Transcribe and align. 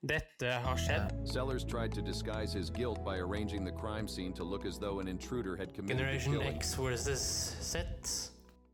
Dette 0.00 0.48
har 0.64 0.78
skjedd. 0.80 1.10
Sellers 1.28 1.64
tried 1.64 1.92
to 1.92 2.00
disguise 2.00 2.54
his 2.54 2.70
guilt 2.70 3.04
by 3.04 3.18
arranging 3.18 3.66
the 3.66 3.72
crime 3.72 4.08
scene 4.08 4.32
to 4.32 4.44
look 4.44 4.64
as 4.64 4.78
though 4.78 4.98
an 5.00 5.08
intruder 5.08 5.56
had 5.56 5.74
committed 5.74 5.98
the 5.98 6.04
Generation 6.04 6.32
killing. 6.32 6.56
X 6.56 6.74
versus 6.74 7.20
Z. 7.60 7.84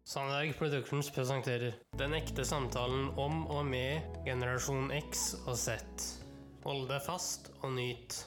Sandberg 0.04 0.54
Productions 0.54 1.10
presenterer 1.10 1.74
Den 1.98 2.14
ekte 2.14 2.44
samtalen 2.46 3.10
om 3.18 3.42
og 3.50 3.66
med 3.66 4.06
generasjon 4.24 4.92
X 5.10 5.34
og 5.46 5.58
Z. 5.58 5.82
Hold 6.62 6.86
deg 6.92 7.02
fast 7.02 7.50
og 7.64 7.74
nyt. 7.74 8.20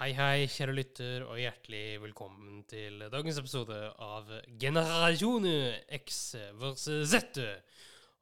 Hei, 0.00 0.10
hei, 0.18 0.48
kjære 0.50 0.74
lytter, 0.74 1.22
og 1.30 1.38
hjertelig 1.38 2.00
velkommen 2.02 2.64
til 2.66 3.06
dagens 3.06 3.38
episode 3.38 3.78
av 4.02 4.34
Generasjon 4.58 5.46
X 5.94 6.34
versus 6.58 7.14
Z. 7.14 7.38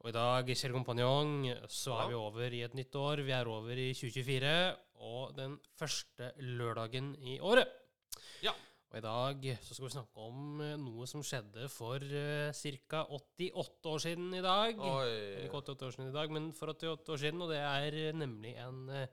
Og 0.04 0.10
i 0.10 0.12
dag, 0.12 0.50
Kjell 0.52 0.74
kompanjong, 0.74 1.46
så 1.72 1.94
er 1.96 2.10
vi 2.10 2.16
over 2.18 2.52
i 2.52 2.58
et 2.66 2.74
nytt 2.76 2.92
år. 3.00 3.22
Vi 3.24 3.32
er 3.32 3.48
over 3.48 3.78
i 3.80 3.86
2024, 3.96 4.50
og 5.00 5.30
den 5.32 5.54
første 5.80 6.28
lørdagen 6.44 7.14
i 7.24 7.38
året. 7.40 7.72
Ja. 8.44 8.52
Og 8.90 8.98
i 8.98 9.02
dag 9.06 9.46
så 9.64 9.72
skal 9.72 9.86
vi 9.86 9.94
snakke 9.94 10.26
om 10.26 10.60
eh, 10.60 10.74
noe 10.76 11.08
som 11.08 11.24
skjedde 11.24 11.70
for 11.72 12.04
uh, 12.04 12.52
ca. 12.52 13.00
88 13.16 13.94
år 13.94 14.04
siden 14.04 14.28
i 14.36 14.44
dag. 14.44 14.84
Oi. 14.90 15.08
Ikke 15.46 15.62
88 15.62 15.88
år 15.88 15.96
siden 15.96 16.12
i 16.12 16.16
dag, 16.18 16.36
men 16.36 16.52
for 16.52 16.74
88 16.74 17.16
år 17.16 17.24
siden. 17.24 17.40
Og 17.40 17.54
det 17.54 17.62
er 17.64 17.98
eh, 18.02 18.12
nemlig 18.12 18.54
en 18.60 18.84
uh, 18.92 19.06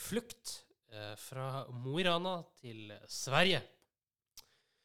flukt 0.00 0.62
fra 1.16 1.62
Mo 1.72 1.94
i 1.96 2.02
Rana 2.04 2.34
til 2.60 2.90
Sverige. 3.08 3.62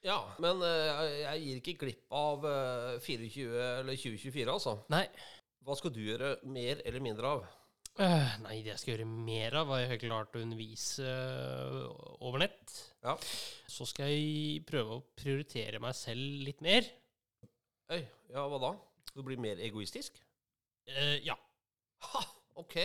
Ja, 0.05 0.21
men 0.39 0.61
jeg, 0.63 1.41
gir 1.41 1.57
ikke 1.59 1.73
glipp 1.81 2.13
av 2.15 2.45
eh, 2.47 2.99
24 3.03 3.63
eller 3.81 3.97
2024, 3.97 4.45
altså. 4.53 4.77
Nei, 4.93 5.03
Hva 5.67 5.75
skal 5.75 5.91
du 5.91 5.97
gjøre 5.99 6.37
mer 6.47 6.79
eller 6.87 7.03
mindre 7.03 7.27
av? 7.27 7.41
Uh, 7.97 8.29
nei, 8.45 8.61
det 8.63 8.69
jeg 8.71 8.79
skal 8.79 8.91
gjøre 8.93 9.07
mer 9.09 9.55
av, 9.59 9.71
er 9.75 9.89
helt 9.89 10.03
klart 10.05 10.35
å 10.37 10.39
undervise 10.39 11.03
uh, 11.03 11.89
over 12.23 12.39
nett. 12.39 12.75
Ja. 13.03 13.17
Så 13.67 13.87
skal 13.89 14.13
jeg 14.13 14.61
prøve 14.69 14.95
å 14.95 15.03
prioritere 15.17 15.81
meg 15.83 15.97
selv 15.97 16.45
litt 16.45 16.63
mer. 16.63 16.87
Øy, 17.91 17.99
ja, 18.31 18.45
hva 18.47 18.61
da? 18.63 18.71
Skal 19.09 19.19
du 19.19 19.27
bli 19.27 19.39
mer 19.43 19.59
egoistisk? 19.65 20.21
Uh, 20.87 21.17
ja. 21.25 21.35
Ha, 22.13 22.21
ok. 22.63 22.77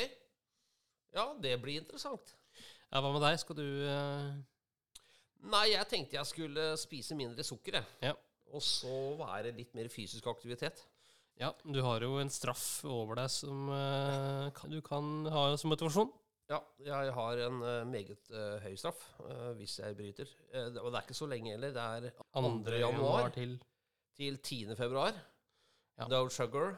Ja, 1.15 1.29
det 1.45 1.55
blir 1.63 1.85
interessant. 1.85 2.35
ja. 2.91 2.99
Hva 2.99 3.13
med 3.13 3.23
deg? 3.23 3.39
Skal 3.45 3.61
du 3.61 3.69
Nei, 5.53 5.69
jeg 5.77 5.87
tenkte 5.91 6.19
jeg 6.19 6.31
skulle 6.33 6.73
spise 6.81 7.15
mindre 7.19 7.47
sukker, 7.47 7.79
jeg. 7.79 8.11
Ja. 8.11 8.17
Og 8.51 8.65
så 8.65 9.15
være 9.23 9.55
litt 9.55 9.71
mer 9.79 9.87
fysisk 9.93 10.27
aktivitet. 10.35 10.83
Ja, 11.41 11.53
du 11.65 11.81
har 11.83 12.03
jo 12.05 12.19
en 12.21 12.31
straff 12.31 12.85
over 12.87 13.17
deg 13.23 13.31
som 13.33 13.69
øh, 13.73 14.51
du 14.71 14.79
kan 14.85 15.25
ha 15.33 15.57
som 15.59 15.73
motivasjon. 15.73 16.11
Ja, 16.53 16.59
jeg 16.85 17.13
har 17.17 17.41
en 17.47 17.63
eh, 17.65 17.85
meget 17.89 18.29
eh, 18.35 18.59
høy 18.67 18.75
straff 18.77 19.01
eh, 19.25 19.53
hvis 19.57 19.79
jeg 19.81 19.97
bryter. 19.97 20.29
Eh, 20.53 20.69
det- 20.75 20.83
og 20.83 20.91
det 20.93 20.99
er 21.01 21.07
ikke 21.07 21.17
så 21.17 21.29
lenge 21.31 21.55
heller. 21.55 21.73
Det 21.73 21.83
er 21.83 22.11
2. 22.35 22.51
2. 22.69 22.77
januar 22.83 23.31
til 23.35 23.57
til 24.13 24.37
10. 24.45 24.75
februar. 24.77 25.15
Ja. 25.99 26.05
No 26.13 26.27
sugar 26.29 26.75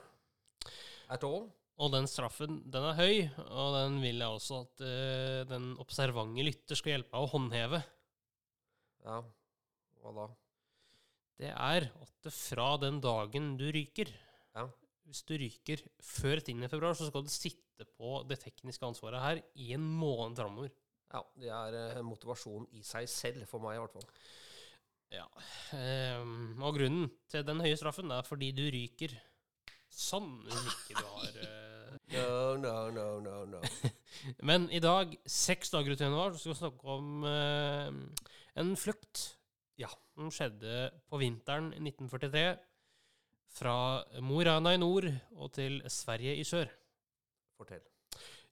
at 1.10 1.24
all. 1.26 1.48
Og 1.82 1.90
den 1.90 2.06
straffen, 2.06 2.60
den 2.70 2.84
er 2.86 2.94
høy, 2.94 3.24
og 3.50 3.74
den 3.74 3.96
vil 4.00 4.20
jeg 4.22 4.30
også 4.30 4.60
at 4.62 4.82
den 5.50 5.72
observante 5.82 6.44
lytter 6.46 6.78
skal 6.78 6.92
hjelpe 6.94 7.10
meg 7.10 7.24
å 7.26 7.32
håndheve. 7.32 7.80
Ja, 9.02 9.16
hva 10.00 10.12
da? 10.14 10.28
Det 11.42 11.50
er 11.50 11.88
at 11.90 12.12
det 12.22 12.32
fra 12.32 12.76
den 12.78 13.00
dagen 13.02 13.56
du 13.58 13.66
ryker 13.74 14.12
Ja. 14.54 14.68
Hvis 15.04 15.20
du 15.28 15.34
ryker 15.36 15.82
før 16.00 16.40
10. 16.40 16.54
februar, 16.72 16.94
så 16.96 17.08
skal 17.10 17.26
du 17.26 17.32
sitte 17.32 17.84
på 17.98 18.22
det 18.28 18.38
tekniske 18.40 18.86
ansvaret 18.86 19.20
her 19.20 19.40
i 19.60 19.72
en 19.76 19.84
måned 19.84 20.38
framover. 20.40 20.70
Ja, 21.12 21.20
det 21.38 21.50
er 21.52 21.76
eh, 21.98 22.00
motivasjon 22.06 22.64
i 22.74 22.80
seg 22.86 23.08
selv, 23.10 23.44
for 23.50 23.60
meg 23.62 23.76
i 23.76 23.82
hvert 23.82 23.92
fall. 23.98 24.08
Ja. 25.14 25.26
ehm, 25.76 26.56
og 26.64 26.74
grunnen 26.78 27.10
til 27.30 27.44
den 27.46 27.60
høye 27.62 27.76
straffen 27.78 28.10
er 28.10 28.24
fordi 28.26 28.48
du 28.56 28.64
ryker 28.72 29.12
sånn 29.94 30.40
hvis 30.48 30.64
ikke 30.72 30.96
du 30.98 31.04
har 31.06 31.36
eh, 31.44 31.60
No, 32.14 32.56
no, 32.58 32.72
no, 32.90 33.04
no, 33.22 33.36
no. 33.52 33.60
Men 34.48 34.66
i 34.74 34.80
dag, 34.82 35.12
seks 35.30 35.70
dager 35.70 35.94
ut 35.94 36.00
i 36.02 36.08
januar, 36.08 36.34
så 36.34 36.40
skal 36.40 36.54
vi 36.54 36.58
snakke 36.64 36.96
om 36.96 37.26
eh, 37.28 38.24
en 38.64 38.74
flukt 38.80 39.28
Ja. 39.78 39.90
som 40.16 40.32
skjedde 40.34 40.88
på 41.10 41.18
vinteren 41.22 41.70
1943 41.76 42.44
fra 43.54 43.74
Mo 44.24 44.40
i 44.42 44.46
Rana 44.48 44.72
i 44.74 44.80
nord 44.80 45.06
og 45.38 45.52
til 45.54 45.80
Sverige 45.92 46.34
i 46.40 46.44
sør. 46.46 46.70
Fortell. 47.58 47.82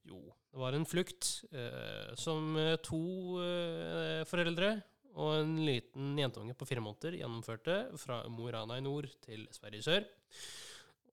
Jo, 0.07 0.19
det 0.51 0.59
var 0.59 0.75
en 0.75 0.87
flukt 0.89 1.29
eh, 1.55 2.13
som 2.19 2.57
eh, 2.59 2.75
to 2.83 3.03
eh, 3.43 4.23
foreldre 4.27 4.75
og 5.13 5.35
en 5.43 5.57
liten 5.67 6.17
jentunge 6.19 6.55
på 6.59 6.67
fire 6.67 6.83
måneder 6.83 7.19
gjennomførte 7.21 7.77
fra 8.01 8.23
Mo 8.33 8.49
i 8.49 8.55
Rana 8.55 8.79
i 8.81 8.85
nord 8.85 9.11
til 9.23 9.45
Sverige 9.55 9.83
i 9.83 9.87
sør. 9.87 10.07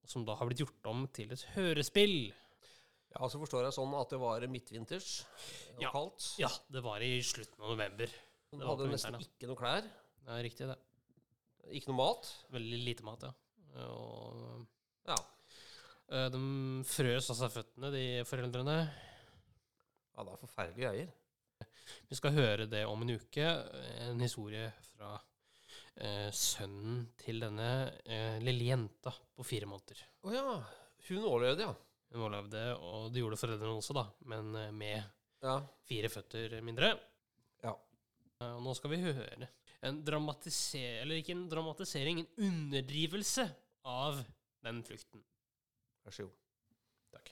Som 0.10 0.24
da 0.26 0.38
har 0.40 0.48
blitt 0.50 0.64
gjort 0.64 0.88
om 0.90 1.04
til 1.14 1.34
et 1.36 1.44
hørespill. 1.54 2.32
Ja, 3.14 3.26
så 3.30 3.42
forstår 3.42 3.68
jeg 3.68 3.76
sånn 3.76 3.94
at 3.98 4.14
det 4.14 4.20
var 4.22 4.46
midtvinters 4.50 5.10
og 5.76 5.84
Ja. 5.84 5.92
kaldt. 5.94 6.30
Ja, 6.42 6.50
det 6.72 6.82
var 6.86 7.02
i 7.02 7.20
slutten 7.26 7.62
av 7.62 7.74
november. 7.76 8.10
Du 8.54 8.64
hadde 8.66 8.88
nesten 8.90 9.14
vinteren, 9.18 9.28
ikke 9.28 9.50
noe 9.50 9.60
klær. 9.60 9.90
Er 10.30 10.44
riktig, 10.46 10.70
det. 10.70 10.78
Ikke 11.78 11.92
noe 11.92 12.00
mat. 12.00 12.30
Veldig 12.54 12.80
lite 12.86 13.06
mat, 13.06 13.28
ja. 13.28 13.34
Og 13.78 14.66
Ja. 15.08 15.16
eh, 16.12 16.30
de 16.34 16.84
frøs 16.86 17.30
av 17.30 17.36
seg 17.40 17.52
føttene, 17.52 17.92
de 17.94 18.24
foreldrene. 18.26 18.78
ja, 20.18 20.24
det 20.24 20.34
er 20.34 20.42
forferdelige 20.44 20.86
greier. 20.90 21.12
Vi 22.10 22.16
skal 22.16 22.32
høre 22.36 22.66
det 22.70 22.86
om 22.86 23.02
en 23.02 23.16
uke. 23.18 23.46
En 24.10 24.20
historie 24.20 24.72
fra 24.96 25.20
eh, 25.98 26.30
sønnen 26.32 27.08
til 27.18 27.40
denne 27.42 27.70
eh, 28.06 28.40
lille 28.44 28.68
jenta 28.70 29.14
på 29.36 29.46
fire 29.46 29.66
måneder. 29.70 30.04
Å 30.24 30.34
ja. 30.34 30.64
Hun 31.10 31.24
overlevde, 31.26 31.66
ja. 31.66 31.74
Hun 32.12 32.22
overlevde, 32.24 32.62
og 32.78 33.12
det 33.14 33.22
gjorde 33.24 33.38
foreldrene 33.42 33.78
også, 33.80 33.94
da, 33.98 34.06
men 34.26 34.54
eh, 34.56 34.72
med 34.72 35.04
Ja. 35.42 35.60
fire 35.88 36.10
føtter 36.10 36.62
mindre. 36.62 37.00
ja. 37.64 37.74
Eh, 38.42 38.54
Og 38.56 38.62
nå 38.64 38.74
skal 38.76 38.92
vi 38.92 39.02
høre 39.04 39.48
en 39.82 40.02
dramatisering 40.06 41.02
Eller 41.02 41.22
ikke 41.22 41.36
en 41.36 41.48
dramatisering, 41.52 42.20
en 42.20 42.50
underdrivelse 42.50 43.46
av 43.86 44.24
den 44.66 44.84
flukten. 44.84 45.24
Vær 46.04 46.12
så 46.12 46.24
god. 46.24 46.36
Takk. 47.16 47.32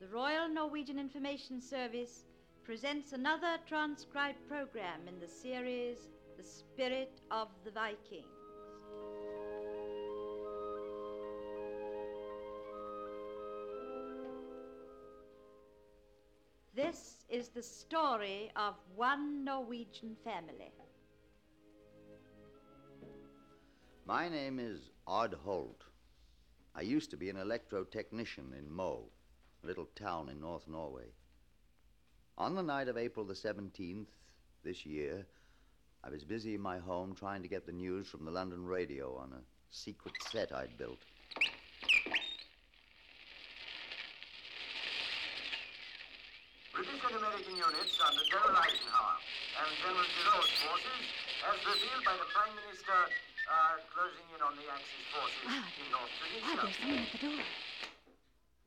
The 0.00 0.08
Royal 0.12 0.50
Norwegian 0.50 0.98
Information 0.98 1.60
Service 1.60 2.26
presents 2.64 3.12
another 3.12 3.58
transcribed 3.68 4.42
program 4.48 5.08
in 5.08 5.20
the 5.20 5.28
series 5.28 5.98
The 6.36 6.44
Spirit 6.44 7.22
of 7.30 7.48
the 7.64 7.70
Vikings. 7.70 8.31
This 16.74 17.26
is 17.28 17.48
the 17.48 17.62
story 17.62 18.50
of 18.56 18.76
one 18.96 19.44
Norwegian 19.44 20.16
family. 20.24 20.72
My 24.06 24.26
name 24.26 24.58
is 24.58 24.88
Odd 25.06 25.36
Holt. 25.44 25.82
I 26.74 26.80
used 26.80 27.10
to 27.10 27.18
be 27.18 27.28
an 27.28 27.36
electrotechnician 27.36 28.58
in 28.58 28.70
Mo, 28.70 29.04
a 29.62 29.66
little 29.66 29.84
town 29.94 30.30
in 30.30 30.40
North 30.40 30.66
Norway. 30.66 31.12
On 32.38 32.54
the 32.54 32.62
night 32.62 32.88
of 32.88 32.96
April 32.96 33.26
the 33.26 33.34
17th 33.34 34.06
this 34.64 34.86
year, 34.86 35.26
I 36.02 36.08
was 36.08 36.24
busy 36.24 36.54
in 36.54 36.62
my 36.62 36.78
home 36.78 37.14
trying 37.14 37.42
to 37.42 37.48
get 37.48 37.66
the 37.66 37.72
news 37.72 38.08
from 38.08 38.24
the 38.24 38.30
London 38.30 38.64
radio 38.64 39.14
on 39.18 39.34
a 39.34 39.42
secret 39.70 40.14
set 40.30 40.50
I'd 40.54 40.78
built. 40.78 41.00
British 46.82 46.94
and 46.94 47.01
American 47.12 47.56
units 47.56 47.94
under 48.00 48.24
General 48.24 48.56
Eisenhower 48.56 49.16
and 49.60 49.68
General 49.84 50.08
Giraud's 50.16 50.52
forces, 50.64 51.04
as 51.44 51.58
revealed 51.68 52.04
by 52.08 52.16
the 52.16 52.28
Prime 52.32 52.54
Minister, 52.64 52.98
are 53.52 53.76
closing 53.92 54.24
in 54.32 54.40
on 54.40 54.56
the 54.56 54.64
Axis 54.72 55.04
forces 55.12 55.44
in 55.44 55.86
North 55.92 56.08
Ah, 56.08 56.56
there's 56.56 56.72
Tunisia. 56.72 56.80
someone 56.80 57.04
at 57.04 57.12
the 57.12 57.20
door. 57.20 57.44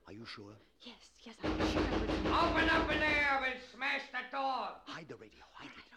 Are 0.05 0.13
you 0.13 0.25
sure? 0.29 0.53
Yes, 0.85 1.01
yes, 1.25 1.35
I'm 1.41 1.57
sure 1.73 1.81
I 1.81 1.93
would. 1.97 2.09
Open 2.13 2.69
up 2.69 2.85
in 2.91 2.99
there, 3.01 3.33
we'll 3.41 3.61
smash 3.73 4.05
the 4.13 4.21
door. 4.29 4.77
Hide 4.85 5.09
the 5.09 5.17
radio, 5.17 5.41
hide 5.57 5.73
it. 5.73 5.89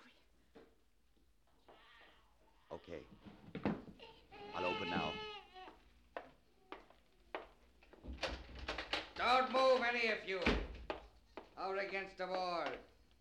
Okay. 2.72 3.02
I'll 4.56 4.64
open 4.64 4.88
now. 4.88 5.12
Don't 9.16 9.52
move, 9.52 9.80
any 9.84 10.08
of 10.08 10.18
you. 10.26 10.40
Out 11.60 11.76
against 11.82 12.18
the 12.18 12.26
wall. 12.26 12.64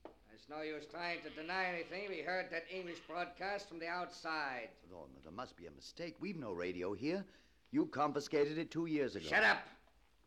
There's 0.04 0.48
no 0.50 0.62
use 0.62 0.86
trying 0.92 1.20
to 1.24 1.30
deny 1.32 1.66
anything. 1.74 2.10
We 2.10 2.22
heard 2.22 2.46
that 2.52 2.66
English 2.72 3.00
broadcast 3.08 3.68
from 3.68 3.80
the 3.80 3.88
outside. 3.88 4.70
Oh, 4.94 5.08
no, 5.12 5.20
there 5.24 5.32
must 5.32 5.58
be 5.58 5.66
a 5.66 5.72
mistake. 5.72 6.16
We've 6.20 6.38
no 6.38 6.52
radio 6.52 6.94
here. 6.94 7.26
You 7.72 7.88
confiscated 7.88 8.58
it 8.58 8.70
two 8.70 8.86
years 8.86 9.16
ago. 9.16 9.28
Shut 9.28 9.44
up! 9.44 9.60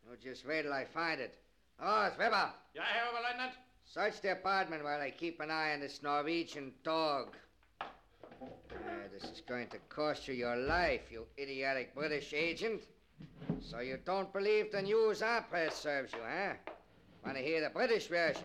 You 0.03 0.17
just 0.21 0.45
wait 0.45 0.63
till 0.63 0.73
I 0.73 0.85
find 0.85 1.21
it. 1.21 1.35
Oh, 1.81 2.05
it's 2.05 2.17
Weber. 2.17 2.51
Ja, 2.75 2.81
Herr 2.83 3.07
Oberleutnant. 3.11 3.53
Search 3.85 4.21
the 4.21 4.33
apartment 4.33 4.83
while 4.83 4.99
I 4.99 5.11
keep 5.11 5.39
an 5.39 5.49
eye 5.49 5.73
on 5.73 5.79
this 5.79 6.03
Norwegian 6.03 6.73
dog. 6.83 7.35
Ah, 7.81 7.87
this 9.13 9.29
is 9.31 9.41
going 9.41 9.67
to 9.69 9.77
cost 9.89 10.27
you 10.27 10.33
your 10.33 10.55
life, 10.55 11.11
you 11.11 11.25
idiotic 11.39 11.95
British 11.95 12.33
agent. 12.33 12.81
So 13.61 13.79
you 13.79 13.97
don't 14.05 14.31
believe 14.33 14.71
the 14.71 14.81
news 14.81 15.21
our 15.21 15.41
press 15.41 15.75
serves 15.75 16.13
you, 16.13 16.19
huh? 16.23 16.53
Want 17.23 17.37
to 17.37 17.43
hear 17.43 17.61
the 17.61 17.69
British 17.69 18.07
version? 18.07 18.43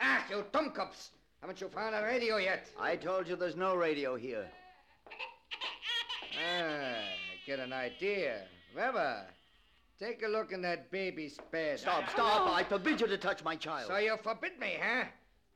Ah, 0.00 0.24
you 0.30 0.44
dumbcups! 0.52 1.10
Haven't 1.40 1.60
you 1.60 1.68
found 1.68 1.94
a 1.94 2.02
radio 2.02 2.36
yet? 2.36 2.66
I 2.78 2.96
told 2.96 3.28
you 3.28 3.36
there's 3.36 3.56
no 3.56 3.74
radio 3.74 4.16
here. 4.16 4.46
Ah, 6.38 6.94
get 7.46 7.58
an 7.58 7.72
idea. 7.72 8.42
Weber, 8.74 9.26
take 9.98 10.22
a 10.22 10.28
look 10.28 10.52
in 10.52 10.62
that 10.62 10.90
baby's 10.90 11.38
bed. 11.50 11.80
Stop, 11.80 12.08
stop. 12.10 12.50
I 12.50 12.64
forbid 12.64 13.00
you 13.00 13.06
to 13.06 13.18
touch 13.18 13.42
my 13.44 13.56
child. 13.56 13.88
So 13.88 13.96
you 13.96 14.16
forbid 14.22 14.58
me, 14.58 14.76
huh? 14.80 15.04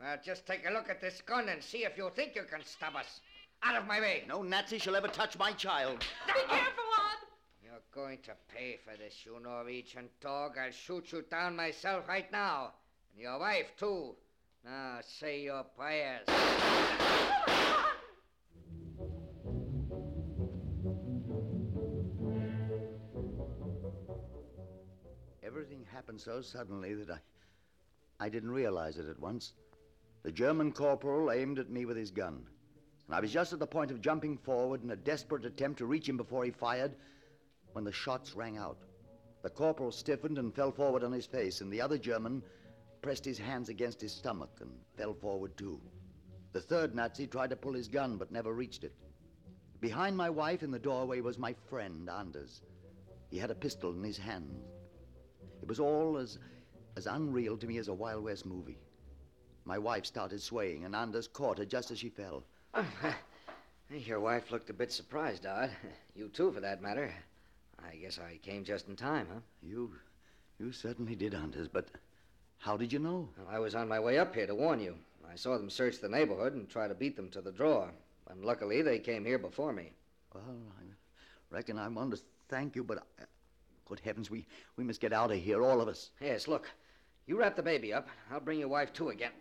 Well, 0.00 0.16
just 0.24 0.46
take 0.46 0.68
a 0.68 0.72
look 0.72 0.90
at 0.90 1.00
this 1.00 1.22
gun 1.22 1.48
and 1.48 1.62
see 1.62 1.84
if 1.84 1.96
you 1.96 2.10
think 2.14 2.34
you 2.34 2.42
can 2.50 2.64
stop 2.64 2.94
us. 2.94 3.20
Out 3.62 3.76
of 3.76 3.86
my 3.86 4.00
way. 4.00 4.24
No 4.28 4.42
Nazi 4.42 4.78
shall 4.78 4.96
ever 4.96 5.08
touch 5.08 5.38
my 5.38 5.52
child. 5.52 6.04
Be 6.26 6.32
careful, 6.48 6.50
Odd. 6.50 6.60
You're 6.66 6.83
going 7.94 8.18
to 8.24 8.32
pay 8.52 8.76
for 8.84 8.96
this, 8.96 9.14
you 9.24 9.38
Norwegian 9.40 10.08
dog. 10.20 10.56
I'll 10.58 10.72
shoot 10.72 11.12
you 11.12 11.24
down 11.30 11.54
myself 11.54 12.08
right 12.08 12.30
now. 12.32 12.72
And 13.12 13.22
your 13.22 13.38
wife, 13.38 13.72
too. 13.78 14.16
Now, 14.64 14.98
say 15.00 15.42
your 15.42 15.62
prayers. 15.62 16.26
Everything 25.44 25.86
happened 25.92 26.20
so 26.20 26.40
suddenly 26.40 26.94
that 26.94 27.10
I. 27.10 27.18
I 28.20 28.28
didn't 28.28 28.50
realize 28.50 28.96
it 28.96 29.08
at 29.08 29.20
once. 29.20 29.52
The 30.22 30.32
German 30.32 30.72
corporal 30.72 31.30
aimed 31.30 31.58
at 31.58 31.70
me 31.70 31.84
with 31.84 31.96
his 31.96 32.10
gun. 32.10 32.46
And 33.06 33.14
I 33.14 33.20
was 33.20 33.32
just 33.32 33.52
at 33.52 33.58
the 33.58 33.66
point 33.66 33.90
of 33.90 34.00
jumping 34.00 34.38
forward 34.38 34.82
in 34.82 34.90
a 34.90 34.96
desperate 34.96 35.44
attempt 35.44 35.78
to 35.78 35.86
reach 35.86 36.08
him 36.08 36.16
before 36.16 36.44
he 36.44 36.50
fired 36.50 36.94
when 37.74 37.84
the 37.84 37.92
shots 37.92 38.34
rang 38.34 38.56
out. 38.56 38.78
The 39.42 39.50
corporal 39.50 39.92
stiffened 39.92 40.38
and 40.38 40.54
fell 40.54 40.72
forward 40.72 41.04
on 41.04 41.12
his 41.12 41.26
face, 41.26 41.60
and 41.60 41.70
the 41.70 41.80
other 41.80 41.98
German 41.98 42.42
pressed 43.02 43.24
his 43.24 43.36
hands 43.36 43.68
against 43.68 44.00
his 44.00 44.12
stomach 44.12 44.50
and 44.60 44.70
fell 44.96 45.12
forward 45.12 45.56
too. 45.58 45.78
The 46.52 46.60
third 46.60 46.94
Nazi 46.94 47.26
tried 47.26 47.50
to 47.50 47.56
pull 47.56 47.74
his 47.74 47.88
gun 47.88 48.16
but 48.16 48.32
never 48.32 48.54
reached 48.54 48.84
it. 48.84 48.94
Behind 49.80 50.16
my 50.16 50.30
wife 50.30 50.62
in 50.62 50.70
the 50.70 50.78
doorway 50.78 51.20
was 51.20 51.36
my 51.36 51.52
friend, 51.68 52.08
Anders. 52.08 52.62
He 53.30 53.36
had 53.36 53.50
a 53.50 53.54
pistol 53.54 53.92
in 53.92 54.02
his 54.02 54.16
hand. 54.16 54.62
It 55.60 55.68
was 55.68 55.80
all 55.80 56.16
as, 56.16 56.38
as 56.96 57.06
unreal 57.06 57.58
to 57.58 57.66
me 57.66 57.76
as 57.78 57.88
a 57.88 57.92
Wild 57.92 58.24
West 58.24 58.46
movie. 58.46 58.78
My 59.64 59.78
wife 59.78 60.06
started 60.06 60.40
swaying, 60.40 60.84
and 60.84 60.94
Anders 60.94 61.28
caught 61.28 61.58
her 61.58 61.64
just 61.64 61.90
as 61.90 61.98
she 61.98 62.08
fell. 62.08 62.44
Your 63.90 64.20
wife 64.20 64.50
looked 64.50 64.70
a 64.70 64.74
bit 64.74 64.92
surprised, 64.92 65.44
Odd. 65.44 65.70
You 66.14 66.28
too, 66.28 66.52
for 66.52 66.60
that 66.60 66.80
matter. 66.80 67.12
I 67.86 67.96
guess 67.96 68.18
I 68.18 68.38
came 68.38 68.64
just 68.64 68.88
in 68.88 68.96
time, 68.96 69.26
huh? 69.32 69.40
You, 69.62 69.92
you 70.58 70.72
certainly 70.72 71.14
did, 71.14 71.34
Anders, 71.34 71.68
but 71.68 71.88
how 72.58 72.76
did 72.76 72.92
you 72.92 72.98
know? 72.98 73.28
Well, 73.36 73.48
I 73.50 73.58
was 73.58 73.74
on 73.74 73.88
my 73.88 74.00
way 74.00 74.18
up 74.18 74.34
here 74.34 74.46
to 74.46 74.54
warn 74.54 74.80
you. 74.80 74.96
I 75.30 75.36
saw 75.36 75.56
them 75.56 75.70
search 75.70 76.00
the 76.00 76.08
neighborhood 76.08 76.54
and 76.54 76.68
try 76.68 76.88
to 76.88 76.94
beat 76.94 77.16
them 77.16 77.30
to 77.30 77.40
the 77.40 77.52
drawer. 77.52 77.90
And 78.30 78.44
luckily, 78.44 78.82
they 78.82 78.98
came 78.98 79.24
here 79.24 79.38
before 79.38 79.72
me. 79.72 79.92
Well, 80.34 80.42
I 80.78 81.54
reckon 81.54 81.78
I 81.78 81.88
want 81.88 82.14
to 82.14 82.20
thank 82.48 82.74
you, 82.76 82.84
but 82.84 82.98
I, 82.98 83.24
good 83.86 84.00
heavens, 84.00 84.30
we, 84.30 84.46
we 84.76 84.84
must 84.84 85.00
get 85.00 85.12
out 85.12 85.30
of 85.30 85.38
here, 85.38 85.62
all 85.62 85.80
of 85.80 85.88
us. 85.88 86.10
Yes, 86.20 86.48
look. 86.48 86.70
You 87.26 87.38
wrap 87.38 87.56
the 87.56 87.62
baby 87.62 87.92
up. 87.92 88.08
I'll 88.30 88.40
bring 88.40 88.58
your 88.58 88.68
wife, 88.68 88.92
too, 88.92 89.08
again. 89.08 89.32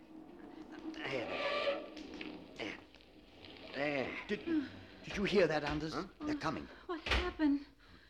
There. 0.94 1.26
There. 2.58 2.66
There. 3.74 4.06
Did, 4.28 4.40
did 5.04 5.16
you 5.16 5.24
hear 5.24 5.46
that, 5.46 5.64
Anders? 5.64 5.94
They're 6.24 6.34
coming. 6.34 6.66
What 6.86 7.00
happened? 7.06 7.60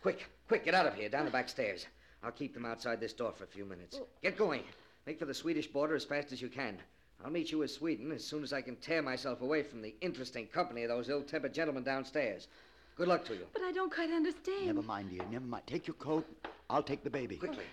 Quick, 0.04 0.28
quick, 0.48 0.66
get 0.66 0.74
out 0.74 0.84
of 0.84 0.94
here, 0.94 1.08
down 1.08 1.24
the 1.24 1.30
back 1.30 1.48
stairs. 1.48 1.86
I'll 2.22 2.30
keep 2.30 2.52
them 2.52 2.66
outside 2.66 3.00
this 3.00 3.14
door 3.14 3.32
for 3.32 3.44
a 3.44 3.46
few 3.46 3.64
minutes. 3.64 3.96
Oh. 3.98 4.06
Get 4.22 4.36
going. 4.36 4.62
Make 5.06 5.18
for 5.18 5.24
the 5.24 5.32
Swedish 5.32 5.66
border 5.66 5.94
as 5.94 6.04
fast 6.04 6.30
as 6.30 6.42
you 6.42 6.50
can. 6.50 6.76
I'll 7.24 7.30
meet 7.30 7.50
you 7.50 7.62
in 7.62 7.68
Sweden 7.68 8.12
as 8.12 8.22
soon 8.22 8.42
as 8.42 8.52
I 8.52 8.60
can 8.60 8.76
tear 8.76 9.00
myself 9.00 9.40
away 9.40 9.62
from 9.62 9.80
the 9.80 9.94
interesting 10.02 10.46
company 10.48 10.82
of 10.82 10.90
those 10.90 11.08
ill-tempered 11.08 11.54
gentlemen 11.54 11.84
downstairs. 11.84 12.48
Good 12.96 13.08
luck 13.08 13.24
to 13.24 13.32
you. 13.32 13.46
But 13.54 13.62
I 13.62 13.72
don't 13.72 13.90
quite 13.90 14.10
understand. 14.10 14.66
Never 14.66 14.82
mind, 14.82 15.08
dear, 15.08 15.22
never 15.30 15.46
mind. 15.46 15.66
Take 15.66 15.86
your 15.86 15.94
coat. 15.94 16.26
I'll 16.68 16.82
take 16.82 17.02
the 17.02 17.08
baby. 17.08 17.36
Quickly. 17.36 17.64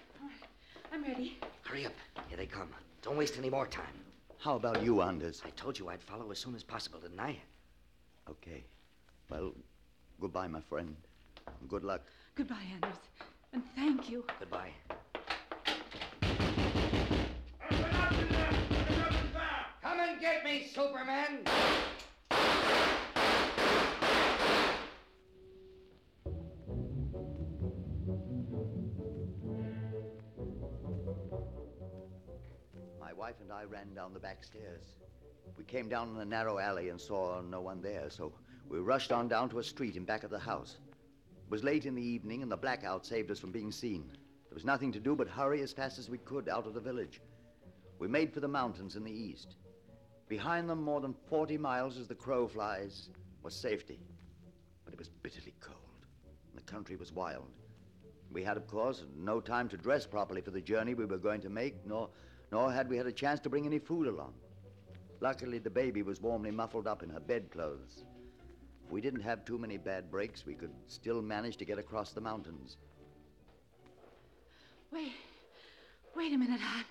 I'm 0.93 1.03
ready. 1.03 1.37
Hurry 1.65 1.85
up. 1.85 1.93
Here 2.29 2.37
they 2.37 2.45
come. 2.45 2.69
Don't 3.01 3.17
waste 3.17 3.37
any 3.37 3.49
more 3.49 3.67
time. 3.67 3.83
How 4.37 4.55
about 4.55 4.81
you, 4.81 5.01
Anders? 5.01 5.41
I 5.45 5.49
told 5.49 5.77
you 5.77 5.89
I'd 5.89 6.01
follow 6.01 6.31
as 6.31 6.39
soon 6.39 6.55
as 6.55 6.63
possible, 6.63 7.01
didn't 7.01 7.19
I? 7.19 7.35
Okay. 8.29 8.63
Well, 9.29 9.51
goodbye, 10.21 10.47
my 10.47 10.61
friend. 10.61 10.95
Good 11.67 11.83
luck. 11.83 12.01
Goodbye, 12.35 12.55
Anders. 12.73 12.97
And 13.53 13.61
thank 13.75 14.09
you. 14.09 14.23
Goodbye. 14.39 14.71
Come 19.83 19.99
and 19.99 20.21
get 20.21 20.43
me, 20.45 20.67
Superman! 20.73 21.43
My 32.99 33.11
wife 33.13 33.35
and 33.41 33.51
I 33.51 33.65
ran 33.65 33.93
down 33.93 34.13
the 34.13 34.19
back 34.19 34.43
stairs. 34.43 34.83
We 35.57 35.65
came 35.65 35.89
down 35.89 36.15
in 36.15 36.21
a 36.21 36.25
narrow 36.25 36.59
alley 36.59 36.89
and 36.89 36.99
saw 36.99 37.41
no 37.41 37.59
one 37.59 37.81
there, 37.81 38.09
so 38.09 38.31
we 38.69 38.79
rushed 38.79 39.11
on 39.11 39.27
down 39.27 39.49
to 39.49 39.59
a 39.59 39.63
street 39.63 39.97
in 39.97 40.05
back 40.05 40.23
of 40.23 40.29
the 40.29 40.39
house. 40.39 40.77
It 41.51 41.55
was 41.55 41.63
late 41.65 41.85
in 41.85 41.95
the 41.95 42.01
evening, 42.01 42.43
and 42.43 42.49
the 42.49 42.55
blackout 42.55 43.05
saved 43.05 43.29
us 43.29 43.37
from 43.37 43.51
being 43.51 43.73
seen. 43.73 44.09
There 44.47 44.55
was 44.55 44.63
nothing 44.63 44.89
to 44.93 45.01
do 45.01 45.17
but 45.17 45.27
hurry 45.27 45.61
as 45.61 45.73
fast 45.73 45.99
as 45.99 46.09
we 46.09 46.17
could 46.19 46.47
out 46.47 46.65
of 46.65 46.73
the 46.73 46.79
village. 46.79 47.19
We 47.99 48.07
made 48.07 48.33
for 48.33 48.39
the 48.39 48.47
mountains 48.47 48.95
in 48.95 49.03
the 49.03 49.11
east. 49.11 49.57
Behind 50.29 50.69
them, 50.69 50.81
more 50.81 51.01
than 51.01 51.13
40 51.27 51.57
miles 51.57 51.97
as 51.97 52.07
the 52.07 52.15
crow 52.15 52.47
flies, 52.47 53.09
was 53.43 53.53
safety. 53.53 53.99
But 54.85 54.93
it 54.93 54.97
was 54.97 55.09
bitterly 55.09 55.53
cold, 55.59 56.05
and 56.23 56.57
the 56.57 56.71
country 56.71 56.95
was 56.95 57.11
wild. 57.11 57.51
We 58.31 58.45
had, 58.45 58.55
of 58.55 58.65
course, 58.65 59.03
no 59.17 59.41
time 59.41 59.67
to 59.67 59.77
dress 59.77 60.05
properly 60.05 60.39
for 60.39 60.51
the 60.51 60.61
journey 60.61 60.93
we 60.93 61.03
were 61.03 61.17
going 61.17 61.41
to 61.41 61.49
make, 61.49 61.85
nor, 61.85 62.07
nor 62.53 62.71
had 62.71 62.87
we 62.87 62.95
had 62.95 63.07
a 63.07 63.11
chance 63.11 63.41
to 63.41 63.49
bring 63.49 63.65
any 63.65 63.79
food 63.79 64.07
along. 64.07 64.35
Luckily, 65.19 65.59
the 65.59 65.69
baby 65.69 66.01
was 66.01 66.21
warmly 66.21 66.51
muffled 66.51 66.87
up 66.87 67.03
in 67.03 67.09
her 67.09 67.19
bedclothes. 67.19 68.05
If 68.91 68.95
we 68.95 68.99
didn't 68.99 69.21
have 69.21 69.45
too 69.45 69.57
many 69.57 69.77
bad 69.77 70.11
breaks, 70.11 70.45
we 70.45 70.53
could 70.53 70.73
still 70.87 71.21
manage 71.21 71.55
to 71.55 71.63
get 71.63 71.79
across 71.79 72.11
the 72.11 72.19
mountains. 72.19 72.75
Wait. 74.91 75.13
Wait 76.13 76.33
a 76.33 76.37
minute, 76.37 76.59
Odd. 76.61 76.83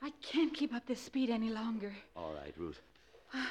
I 0.00 0.12
can't 0.22 0.54
keep 0.54 0.72
up 0.72 0.86
this 0.86 1.00
speed 1.00 1.28
any 1.28 1.50
longer. 1.50 1.92
All 2.14 2.32
right, 2.32 2.54
Ruth. 2.56 2.80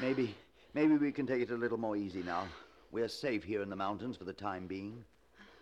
Maybe, 0.01 0.33
maybe 0.75 0.95
we 0.95 1.12
can 1.12 1.27
take 1.27 1.41
it 1.41 1.51
a 1.51 1.57
little 1.57 1.77
more 1.77 1.97
easy 1.97 2.24
now. 2.24 2.47
We're 2.93 3.09
safe 3.09 3.43
here 3.43 3.62
in 3.62 3.69
the 3.69 3.75
mountains 3.75 4.15
for 4.15 4.24
the 4.24 4.31
time 4.31 4.65
being. 4.65 5.03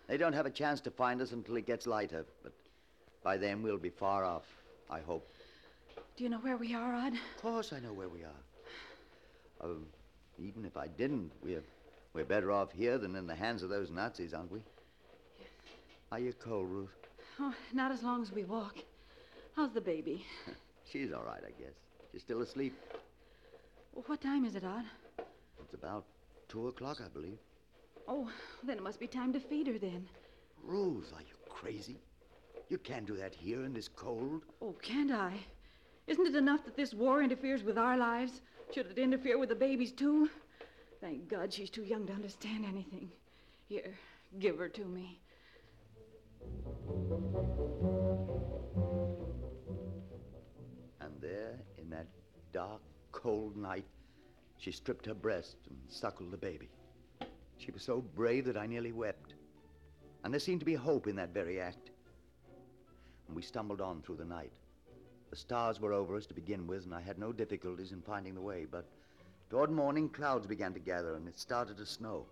They 0.07 0.17
don't 0.17 0.33
have 0.33 0.45
a 0.45 0.51
chance 0.51 0.81
to 0.81 0.91
find 0.91 1.23
us 1.23 1.31
until 1.31 1.57
it 1.57 1.65
gets 1.65 1.87
lighter, 1.87 2.23
but 2.43 2.53
by 3.23 3.37
then 3.37 3.63
we'll 3.63 3.79
be 3.79 3.89
far 3.89 4.25
off, 4.25 4.45
I 4.91 4.99
hope. 4.99 5.27
Do 6.15 6.23
you 6.23 6.29
know 6.29 6.37
where 6.37 6.57
we 6.57 6.75
are, 6.75 6.93
Odd? 6.93 7.13
Of 7.13 7.41
course 7.41 7.73
I 7.73 7.79
know 7.79 7.93
where 7.93 8.09
we 8.09 8.21
are. 8.21 8.43
Uh, 9.59 9.79
even 10.37 10.65
if 10.65 10.77
I 10.77 10.85
didn't, 10.85 11.31
we're, 11.41 11.63
we're 12.15 12.23
better 12.23 12.51
off 12.51 12.71
here 12.71 12.97
than 12.97 13.15
in 13.15 13.27
the 13.27 13.35
hands 13.35 13.61
of 13.61 13.69
those 13.69 13.91
Nazis, 13.91 14.33
aren't 14.33 14.51
we? 14.51 14.61
Are 16.11 16.19
you 16.19 16.31
cold, 16.33 16.69
Ruth? 16.69 16.95
Oh, 17.39 17.53
not 17.73 17.91
as 17.91 18.03
long 18.03 18.21
as 18.21 18.31
we 18.31 18.45
walk. 18.45 18.77
How's 19.55 19.73
the 19.73 19.81
baby? 19.81 20.25
She's 20.89 21.11
all 21.11 21.23
right, 21.23 21.41
I 21.45 21.51
guess. 21.61 21.73
She's 22.11 22.21
still 22.21 22.41
asleep. 22.41 22.73
What 24.07 24.21
time 24.21 24.45
is 24.45 24.55
it, 24.55 24.63
Odd? 24.63 24.85
It's 25.61 25.73
about 25.73 26.05
two 26.47 26.69
o'clock, 26.69 27.01
I 27.03 27.09
believe. 27.09 27.37
Oh, 28.07 28.29
then 28.63 28.77
it 28.77 28.83
must 28.83 28.99
be 28.99 29.07
time 29.07 29.33
to 29.33 29.39
feed 29.39 29.67
her 29.67 29.77
then. 29.77 30.07
Ruth, 30.63 31.11
are 31.13 31.21
you 31.21 31.35
crazy? 31.49 31.97
You 32.69 32.77
can't 32.77 33.05
do 33.05 33.17
that 33.17 33.35
here 33.35 33.65
in 33.65 33.73
this 33.73 33.89
cold. 33.89 34.43
Oh, 34.61 34.73
can't 34.81 35.11
I? 35.11 35.33
Isn't 36.07 36.27
it 36.27 36.35
enough 36.35 36.63
that 36.65 36.77
this 36.77 36.93
war 36.93 37.21
interferes 37.21 37.63
with 37.63 37.77
our 37.77 37.97
lives? 37.97 38.41
Should 38.73 38.87
it 38.87 38.97
interfere 38.97 39.37
with 39.37 39.49
the 39.49 39.55
baby's 39.55 39.91
too? 39.91 40.29
Thank 41.05 41.29
God 41.29 41.53
she's 41.53 41.69
too 41.69 41.83
young 41.83 42.07
to 42.07 42.13
understand 42.13 42.65
anything. 42.65 43.11
Here, 43.69 43.93
give 44.39 44.57
her 44.57 44.67
to 44.69 44.83
me. 44.85 45.19
And 50.99 51.11
there, 51.21 51.59
in 51.77 51.91
that 51.91 52.07
dark, 52.53 52.81
cold 53.11 53.55
night, 53.55 53.85
she 54.57 54.71
stripped 54.71 55.05
her 55.05 55.13
breast 55.13 55.57
and 55.69 55.77
suckled 55.89 56.31
the 56.31 56.37
baby. 56.37 56.69
She 57.59 57.69
was 57.69 57.83
so 57.83 58.01
brave 58.15 58.45
that 58.45 58.57
I 58.57 58.65
nearly 58.65 58.91
wept. 58.91 59.35
And 60.23 60.33
there 60.33 60.39
seemed 60.39 60.61
to 60.61 60.65
be 60.65 60.73
hope 60.73 61.05
in 61.05 61.17
that 61.17 61.35
very 61.35 61.61
act. 61.61 61.91
And 63.27 63.35
we 63.35 63.43
stumbled 63.43 63.79
on 63.79 64.01
through 64.01 64.15
the 64.15 64.25
night. 64.25 64.53
The 65.29 65.35
stars 65.35 65.79
were 65.79 65.93
over 65.93 66.15
us 66.15 66.25
to 66.25 66.33
begin 66.33 66.65
with, 66.65 66.83
and 66.83 66.95
I 66.95 67.01
had 67.01 67.19
no 67.19 67.31
difficulties 67.31 67.91
in 67.91 68.01
finding 68.01 68.33
the 68.33 68.41
way, 68.41 68.65
but 68.65 68.87
toward 69.49 69.71
morning, 69.71 70.09
clouds 70.09 70.47
began 70.47 70.73
to 70.73 70.79
gather, 70.79 71.15
and 71.15 71.27
it 71.27 71.39
started 71.39 71.77
to 71.77 71.85
snow. 71.85 72.25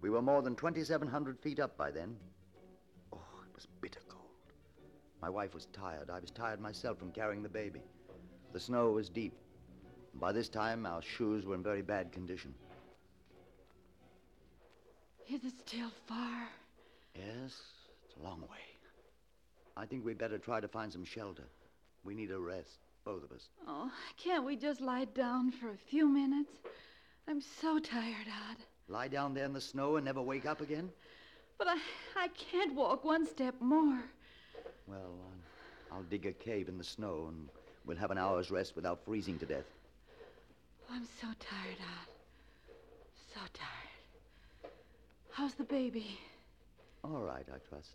We 0.00 0.10
were 0.10 0.22
more 0.22 0.42
than 0.42 0.54
2,700 0.54 1.38
feet 1.40 1.60
up 1.60 1.76
by 1.76 1.90
then. 1.90 2.16
Oh, 3.12 3.18
it 3.48 3.54
was 3.54 3.66
bitter 3.80 4.00
cold. 4.08 4.22
My 5.22 5.30
wife 5.30 5.54
was 5.54 5.66
tired. 5.72 6.10
I 6.10 6.20
was 6.20 6.30
tired 6.30 6.60
myself 6.60 6.98
from 6.98 7.12
carrying 7.12 7.42
the 7.42 7.48
baby. 7.48 7.80
The 8.52 8.60
snow 8.60 8.90
was 8.90 9.08
deep. 9.08 9.34
By 10.14 10.32
this 10.32 10.48
time, 10.48 10.86
our 10.86 11.02
shoes 11.02 11.44
were 11.44 11.54
in 11.54 11.62
very 11.62 11.82
bad 11.82 12.12
condition. 12.12 12.54
Is 15.28 15.44
it 15.44 15.54
still 15.66 15.90
far? 16.06 16.48
Yes, 17.14 17.52
it's 18.04 18.14
a 18.20 18.22
long 18.22 18.42
way. 18.42 18.64
I 19.76 19.84
think 19.86 20.04
we'd 20.04 20.18
better 20.18 20.38
try 20.38 20.60
to 20.60 20.68
find 20.68 20.92
some 20.92 21.04
shelter. 21.04 21.44
We 22.04 22.14
need 22.14 22.30
a 22.30 22.38
rest, 22.38 22.85
both 23.06 23.22
of 23.22 23.30
us. 23.30 23.48
Oh, 23.66 23.90
can't 24.18 24.44
we 24.44 24.56
just 24.56 24.80
lie 24.80 25.04
down 25.04 25.52
for 25.52 25.70
a 25.70 25.76
few 25.88 26.08
minutes? 26.08 26.50
I'm 27.28 27.40
so 27.40 27.78
tired, 27.78 28.26
Odd. 28.50 28.56
Lie 28.88 29.08
down 29.08 29.32
there 29.32 29.44
in 29.44 29.52
the 29.52 29.60
snow 29.60 29.96
and 29.96 30.04
never 30.04 30.20
wake 30.20 30.44
up 30.44 30.60
again? 30.60 30.90
But 31.56 31.68
I, 31.68 31.76
I 32.16 32.28
can't 32.28 32.74
walk 32.74 33.04
one 33.04 33.24
step 33.26 33.54
more. 33.60 34.02
Well, 34.88 35.14
I'll, 35.90 35.98
I'll 35.98 36.02
dig 36.02 36.26
a 36.26 36.32
cave 36.32 36.68
in 36.68 36.78
the 36.78 36.84
snow 36.84 37.26
and 37.28 37.48
we'll 37.86 37.96
have 37.96 38.10
an 38.10 38.18
hour's 38.18 38.50
rest 38.50 38.74
without 38.74 39.04
freezing 39.04 39.38
to 39.38 39.46
death. 39.46 39.64
Oh, 40.90 40.94
I'm 40.94 41.06
so 41.20 41.28
tired, 41.38 41.78
Odd. 41.80 42.08
So 43.34 43.40
tired. 43.54 44.72
How's 45.30 45.54
the 45.54 45.64
baby? 45.64 46.18
All 47.04 47.22
right, 47.22 47.46
I 47.48 47.58
trust. 47.68 47.90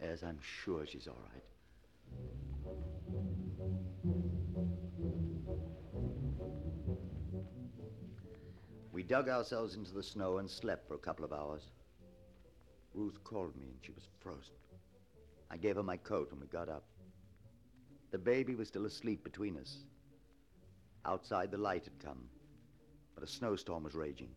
As 0.00 0.22
I'm 0.22 0.38
sure 0.42 0.84
she's 0.86 1.08
all 1.08 1.18
right. 1.32 2.37
Dug 9.08 9.30
ourselves 9.30 9.74
into 9.74 9.92
the 9.92 10.02
snow 10.02 10.36
and 10.36 10.48
slept 10.48 10.86
for 10.86 10.94
a 10.94 10.98
couple 10.98 11.24
of 11.24 11.32
hours. 11.32 11.62
Ruth 12.92 13.24
called 13.24 13.56
me 13.56 13.68
and 13.68 13.78
she 13.80 13.92
was 13.92 14.06
frozen. 14.20 14.54
I 15.50 15.56
gave 15.56 15.76
her 15.76 15.82
my 15.82 15.96
coat 15.96 16.30
and 16.30 16.40
we 16.40 16.46
got 16.46 16.68
up. 16.68 16.84
The 18.10 18.18
baby 18.18 18.54
was 18.54 18.68
still 18.68 18.84
asleep 18.84 19.24
between 19.24 19.56
us. 19.56 19.78
Outside, 21.06 21.50
the 21.50 21.56
light 21.56 21.84
had 21.84 21.98
come, 22.04 22.28
but 23.14 23.24
a 23.24 23.26
snowstorm 23.26 23.82
was 23.82 23.94
raging. 23.94 24.28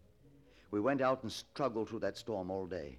We 0.72 0.80
went 0.80 1.02
out 1.02 1.24
and 1.24 1.32
struggled 1.32 1.90
through 1.90 2.00
that 2.00 2.18
storm 2.18 2.50
all 2.50 2.66
day. 2.66 2.98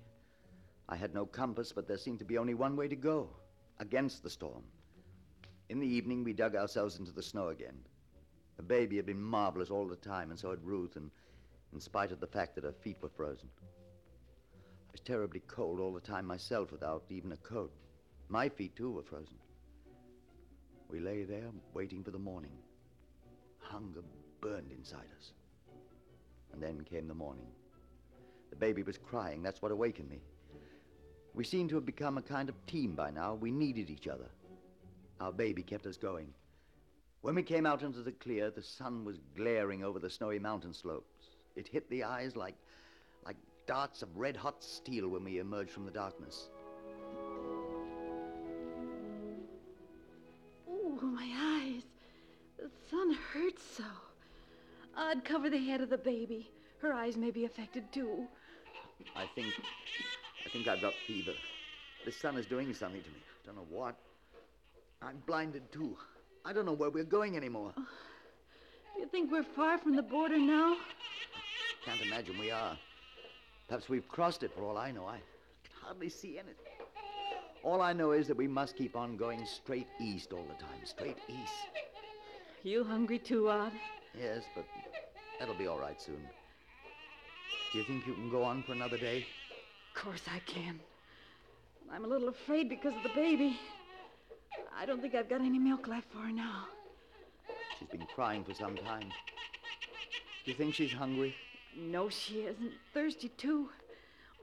I 0.90 0.96
had 0.96 1.14
no 1.14 1.24
compass, 1.24 1.72
but 1.72 1.88
there 1.88 1.96
seemed 1.96 2.18
to 2.18 2.24
be 2.26 2.36
only 2.36 2.52
one 2.52 2.76
way 2.76 2.86
to 2.86 2.96
go 2.96 3.30
against 3.78 4.22
the 4.22 4.30
storm. 4.30 4.62
In 5.70 5.80
the 5.80 5.86
evening, 5.86 6.22
we 6.22 6.34
dug 6.34 6.54
ourselves 6.54 6.98
into 6.98 7.12
the 7.12 7.22
snow 7.22 7.48
again. 7.48 7.78
The 8.58 8.62
baby 8.62 8.96
had 8.96 9.06
been 9.06 9.22
marvelous 9.22 9.70
all 9.70 9.88
the 9.88 9.96
time, 9.96 10.30
and 10.30 10.38
so 10.38 10.50
had 10.50 10.62
Ruth, 10.62 10.96
and 10.96 11.10
in 11.72 11.80
spite 11.80 12.12
of 12.12 12.20
the 12.20 12.26
fact 12.26 12.54
that 12.54 12.64
her 12.64 12.72
feet 12.72 12.98
were 13.00 13.08
frozen. 13.08 13.48
I 13.62 14.92
was 14.92 15.00
terribly 15.00 15.40
cold 15.46 15.80
all 15.80 15.92
the 15.92 16.00
time 16.00 16.26
myself 16.26 16.70
without 16.70 17.04
even 17.08 17.32
a 17.32 17.36
coat. 17.36 17.72
My 18.28 18.48
feet, 18.48 18.76
too, 18.76 18.90
were 18.92 19.02
frozen. 19.02 19.36
We 20.88 21.00
lay 21.00 21.24
there 21.24 21.50
waiting 21.72 22.04
for 22.04 22.10
the 22.10 22.18
morning. 22.18 22.52
Hunger 23.58 24.02
burned 24.40 24.70
inside 24.70 25.08
us. 25.18 25.32
And 26.52 26.62
then 26.62 26.82
came 26.82 27.08
the 27.08 27.14
morning. 27.14 27.46
The 28.50 28.56
baby 28.56 28.82
was 28.82 28.98
crying. 28.98 29.42
That's 29.42 29.62
what 29.62 29.72
awakened 29.72 30.10
me. 30.10 30.20
We 31.34 31.44
seemed 31.44 31.70
to 31.70 31.76
have 31.76 31.86
become 31.86 32.18
a 32.18 32.22
kind 32.22 32.50
of 32.50 32.66
team 32.66 32.94
by 32.94 33.10
now. 33.10 33.34
We 33.34 33.50
needed 33.50 33.88
each 33.88 34.06
other. 34.06 34.28
Our 35.18 35.32
baby 35.32 35.62
kept 35.62 35.86
us 35.86 35.96
going. 35.96 36.28
When 37.22 37.34
we 37.34 37.42
came 37.42 37.64
out 37.64 37.82
into 37.82 38.02
the 38.02 38.12
clear, 38.12 38.50
the 38.50 38.62
sun 38.62 39.04
was 39.04 39.16
glaring 39.34 39.82
over 39.82 39.98
the 39.98 40.10
snowy 40.10 40.38
mountain 40.38 40.74
slopes. 40.74 41.31
It 41.56 41.68
hit 41.68 41.88
the 41.90 42.04
eyes 42.04 42.36
like, 42.36 42.54
like 43.24 43.36
darts 43.66 44.02
of 44.02 44.16
red 44.16 44.36
hot 44.36 44.62
steel 44.62 45.08
when 45.08 45.24
we 45.24 45.38
emerged 45.38 45.70
from 45.70 45.84
the 45.84 45.90
darkness. 45.90 46.48
Oh, 50.68 50.98
my 51.02 51.28
eyes. 51.36 51.82
The 52.58 52.70
sun 52.90 53.16
hurts 53.32 53.62
so. 53.76 53.84
I'd 54.96 55.24
cover 55.24 55.50
the 55.50 55.58
head 55.58 55.80
of 55.80 55.90
the 55.90 55.98
baby. 55.98 56.50
Her 56.80 56.92
eyes 56.92 57.16
may 57.16 57.30
be 57.30 57.44
affected 57.44 57.90
too. 57.92 58.26
I 59.16 59.26
think, 59.34 59.52
I 60.46 60.48
think 60.50 60.68
I've 60.68 60.80
got 60.80 60.94
fever. 61.06 61.32
The 62.04 62.12
sun 62.12 62.36
is 62.36 62.46
doing 62.46 62.72
something 62.74 63.02
to 63.02 63.10
me. 63.10 63.16
I 63.42 63.46
don't 63.46 63.56
know 63.56 63.66
what. 63.70 63.96
I'm 65.00 65.22
blinded 65.26 65.70
too. 65.72 65.96
I 66.44 66.52
don't 66.52 66.66
know 66.66 66.72
where 66.72 66.90
we're 66.90 67.04
going 67.04 67.36
anymore. 67.36 67.72
Do 67.76 69.00
you 69.00 69.06
think 69.06 69.30
we're 69.30 69.42
far 69.42 69.78
from 69.78 69.96
the 69.96 70.02
border 70.02 70.38
now? 70.38 70.76
Can't 71.84 72.00
imagine 72.02 72.38
we 72.38 72.50
are. 72.50 72.76
Perhaps 73.66 73.88
we've 73.88 74.06
crossed 74.08 74.42
it 74.42 74.52
for 74.54 74.62
all 74.62 74.78
I 74.78 74.92
know. 74.92 75.06
I 75.06 75.16
can 75.16 75.74
hardly 75.82 76.08
see 76.08 76.38
anything. 76.38 76.56
All 77.64 77.80
I 77.80 77.92
know 77.92 78.12
is 78.12 78.26
that 78.28 78.36
we 78.36 78.46
must 78.46 78.76
keep 78.76 78.96
on 78.96 79.16
going 79.16 79.44
straight 79.46 79.88
east 80.00 80.32
all 80.32 80.44
the 80.44 80.62
time. 80.62 80.78
Straight 80.84 81.18
east. 81.28 81.52
You 82.62 82.84
hungry 82.84 83.18
too, 83.18 83.48
Odd? 83.48 83.72
Yes, 84.18 84.44
but 84.54 84.64
that'll 85.38 85.54
be 85.54 85.66
all 85.66 85.78
right 85.78 86.00
soon. 86.00 86.20
Do 87.72 87.78
you 87.78 87.84
think 87.84 88.06
you 88.06 88.14
can 88.14 88.30
go 88.30 88.42
on 88.44 88.62
for 88.62 88.72
another 88.72 88.98
day? 88.98 89.26
Of 89.94 90.02
course 90.02 90.22
I 90.32 90.38
can. 90.40 90.78
I'm 91.92 92.04
a 92.04 92.08
little 92.08 92.28
afraid 92.28 92.68
because 92.68 92.94
of 92.94 93.02
the 93.02 93.14
baby. 93.14 93.58
I 94.76 94.86
don't 94.86 95.00
think 95.00 95.14
I've 95.14 95.28
got 95.28 95.40
any 95.40 95.58
milk 95.58 95.88
left 95.88 96.12
for 96.12 96.18
her 96.18 96.32
now. 96.32 96.66
She's 97.78 97.88
been 97.88 98.06
crying 98.14 98.44
for 98.44 98.54
some 98.54 98.76
time. 98.76 99.08
Do 100.44 100.50
you 100.50 100.54
think 100.56 100.74
she's 100.74 100.92
hungry? 100.92 101.34
No, 101.76 102.08
she 102.08 102.40
isn't. 102.40 102.72
Thirsty, 102.92 103.28
too. 103.30 103.68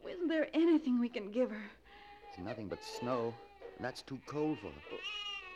Oh, 0.03 0.07
Isn't 0.09 0.27
there 0.27 0.47
anything 0.53 0.99
we 0.99 1.09
can 1.09 1.31
give 1.31 1.49
her? 1.51 1.63
It's 2.29 2.39
nothing 2.39 2.67
but 2.67 2.83
snow, 2.83 3.33
and 3.77 3.85
that's 3.85 4.01
too 4.01 4.19
cold 4.25 4.59
for 4.59 4.67
her. 4.67 4.97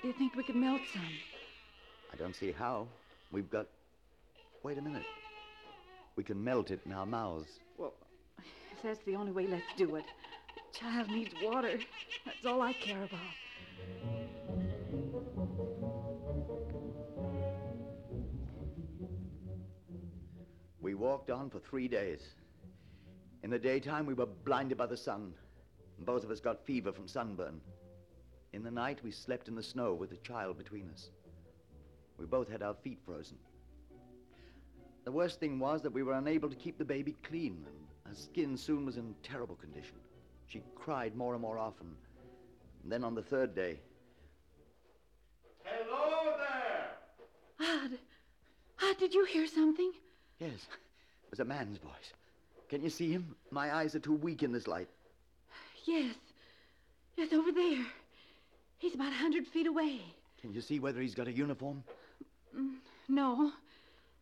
Do 0.02 0.08
you 0.08 0.14
think 0.14 0.36
we 0.36 0.44
could 0.44 0.56
melt 0.56 0.82
some? 0.94 1.02
I 2.12 2.16
don't 2.18 2.36
see 2.36 2.52
how. 2.52 2.88
We've 3.32 3.50
got. 3.50 3.68
Wait 4.64 4.78
a 4.78 4.82
minute. 4.82 5.06
We 6.16 6.24
can 6.24 6.44
melt 6.44 6.72
it 6.72 6.82
in 6.86 6.92
our 6.94 7.06
mouths. 7.06 7.60
Well, 7.78 7.94
if 8.38 8.84
that's 8.84 9.00
the 9.06 9.16
only 9.16 9.32
way, 9.32 9.48
let's 9.48 9.64
do 9.78 9.96
it. 9.96 10.06
The 10.56 10.78
child 10.80 11.10
needs 11.10 11.34
water. 11.42 11.80
That's 12.26 12.46
all 12.46 12.62
I 12.62 12.74
care 12.74 13.04
about. 13.04 13.20
We 20.84 20.96
walked 20.96 21.32
on 21.32 21.50
for 21.50 21.60
three 21.60 21.88
days. 21.88 22.20
In 23.42 23.50
the 23.50 23.58
daytime, 23.58 24.06
we 24.06 24.14
were 24.14 24.26
blinded 24.26 24.78
by 24.78 24.86
the 24.86 24.98
sun. 24.98 25.34
and 25.98 26.06
Both 26.06 26.26
of 26.26 26.30
us 26.30 26.42
got 26.42 26.66
fever 26.66 26.92
from 26.92 27.08
sunburn. 27.08 27.62
In 28.52 28.64
the 28.64 28.70
night, 28.70 29.00
we 29.02 29.10
slept 29.10 29.48
in 29.48 29.56
the 29.56 29.64
snow 29.64 29.94
with 29.94 30.10
the 30.10 30.18
child 30.18 30.58
between 30.58 30.90
us. 30.90 31.10
We 32.20 32.26
both 32.26 32.50
had 32.50 32.62
our 32.62 32.74
feet 32.74 33.00
frozen. 33.06 33.38
The 35.06 35.12
worst 35.12 35.40
thing 35.40 35.58
was 35.58 35.82
that 35.84 35.94
we 35.94 36.04
were 36.04 36.14
unable 36.14 36.50
to 36.50 36.56
keep 36.56 36.78
the 36.78 36.84
baby 36.84 37.16
clean, 37.24 37.66
and 38.06 38.14
her 38.14 38.22
skin 38.22 38.58
soon 38.58 38.86
was 38.86 38.98
in 38.98 39.16
terrible 39.24 39.56
condition. 39.56 39.96
She 40.48 40.64
cried 40.76 41.16
more 41.16 41.32
and 41.32 41.42
more 41.42 41.58
often. 41.58 41.96
And 42.84 42.92
then 42.92 43.06
on 43.06 43.16
the 43.16 43.24
third 43.24 43.56
day, 43.56 43.80
Hello 45.64 46.36
there! 46.38 46.90
Odd. 47.62 47.92
Odd, 48.84 48.98
did 49.00 49.14
you 49.14 49.24
hear 49.24 49.48
something? 49.48 49.94
Yes, 50.44 50.68
it 51.24 51.30
was 51.30 51.40
a 51.40 51.46
man's 51.46 51.78
voice. 51.78 52.14
Can 52.70 52.84
you 52.84 52.90
see 52.90 53.12
him? 53.12 53.36
My 53.52 53.74
eyes 53.76 53.96
are 53.96 54.00
too 54.00 54.14
weak 54.14 54.44
in 54.44 54.52
this 54.52 54.68
light. 54.68 54.88
Yes. 55.86 56.16
Yes, 57.18 57.32
over 57.34 57.52
there. 57.52 57.86
He's 58.80 58.96
about 58.96 59.12
a 59.12 59.16
hundred 59.16 59.46
feet 59.48 59.68
away. 59.68 60.02
Can 60.42 60.54
you 60.54 60.62
see 60.62 60.80
whether 60.80 61.00
he's 61.02 61.16
got 61.16 61.28
a 61.28 61.32
uniform? 61.32 61.84
Mm, 62.58 62.76
no. 63.08 63.52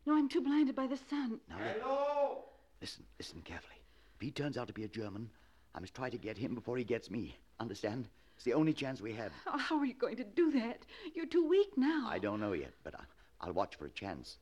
No, 0.06 0.16
I'm 0.16 0.28
too 0.30 0.42
blinded 0.42 0.76
by 0.76 0.88
the 0.88 0.98
sun. 1.10 1.40
Now, 1.50 1.58
Hello! 1.58 2.44
listen, 2.82 3.04
listen 3.20 3.42
carefully. 3.42 3.76
If 4.16 4.22
he 4.22 4.32
turns 4.32 4.58
out 4.58 4.68
to 4.68 4.74
be 4.74 4.84
a 4.84 4.88
German, 4.88 5.30
I 5.76 5.80
must 5.80 5.94
try 5.94 6.10
to 6.10 6.18
get 6.18 6.38
him 6.38 6.56
before 6.56 6.78
he 6.78 6.84
gets 6.84 7.10
me. 7.10 7.38
Understand? 7.60 8.08
It's 8.36 8.44
the 8.44 8.54
only 8.54 8.74
chance 8.74 9.02
we 9.02 9.14
have. 9.14 9.32
Oh, 9.48 9.58
how 9.58 9.78
are 9.78 9.86
you 9.86 9.94
going 9.94 10.18
to 10.18 10.24
do 10.24 10.52
that? 10.54 10.80
You're 11.14 11.28
too 11.28 11.48
weak 11.48 11.70
now. 11.78 12.08
I 12.10 12.18
don't 12.20 12.40
know 12.40 12.54
yet, 12.54 12.74
but 12.84 12.96
I, 12.96 13.04
I'll 13.40 13.54
watch 13.54 13.76
for 13.76 13.86
a 13.86 13.92
chance. 13.92 14.38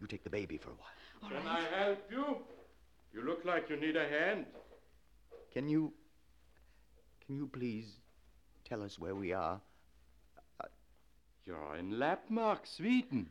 You 0.00 0.06
take 0.06 0.24
the 0.24 0.30
baby 0.30 0.56
for 0.56 0.70
a 0.70 0.74
while. 0.74 0.88
All 1.22 1.28
Can 1.28 1.44
right. 1.44 1.64
I 1.72 1.84
help 1.84 2.10
you? 2.10 2.36
You 3.14 3.22
look 3.22 3.44
like 3.44 3.68
you 3.70 3.76
need 3.76 3.96
a 3.96 4.08
hand. 4.08 4.46
Can 5.52 5.68
you. 5.68 5.92
Can 7.26 7.36
you 7.36 7.46
please 7.46 7.98
tell 8.68 8.82
us 8.82 8.98
where 8.98 9.14
we 9.14 9.32
are? 9.32 9.60
Uh, 10.60 10.66
you're 11.44 11.76
in 11.76 11.92
Lappmark, 11.92 12.66
Sweden. 12.66 13.28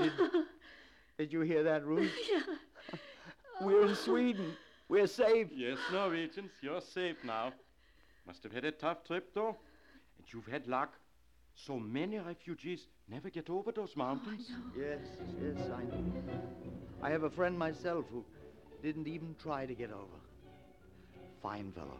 Oh. 0.00 0.44
Did 1.18 1.32
you 1.32 1.42
hear 1.42 1.62
that, 1.64 1.84
Ruth? 1.84 2.10
Yeah. 2.32 2.96
We're 3.60 3.86
in 3.88 3.94
Sweden. 3.94 4.54
We're 4.88 5.06
safe. 5.06 5.48
Yes, 5.54 5.76
Norwegians, 5.92 6.50
you're 6.62 6.80
safe 6.80 7.16
now. 7.22 7.52
Must 8.26 8.42
have 8.42 8.52
had 8.52 8.64
a 8.64 8.72
tough 8.72 9.04
trip, 9.04 9.34
though. 9.34 9.54
And 10.16 10.26
you've 10.32 10.46
had 10.46 10.66
luck. 10.66 10.94
So 11.66 11.78
many 11.78 12.18
refugees 12.18 12.86
never 13.08 13.28
get 13.28 13.50
over 13.50 13.70
those 13.70 13.94
mountains. 13.94 14.50
Oh, 14.50 14.80
yes, 14.80 14.98
yes, 15.42 15.68
I 15.70 15.82
know. 15.82 16.12
I 17.02 17.10
have 17.10 17.24
a 17.24 17.30
friend 17.30 17.58
myself 17.58 18.06
who 18.10 18.24
didn't 18.82 19.06
even 19.06 19.36
try 19.42 19.66
to 19.66 19.74
get 19.74 19.90
over. 19.90 20.20
Fine 21.42 21.72
fellow. 21.72 21.98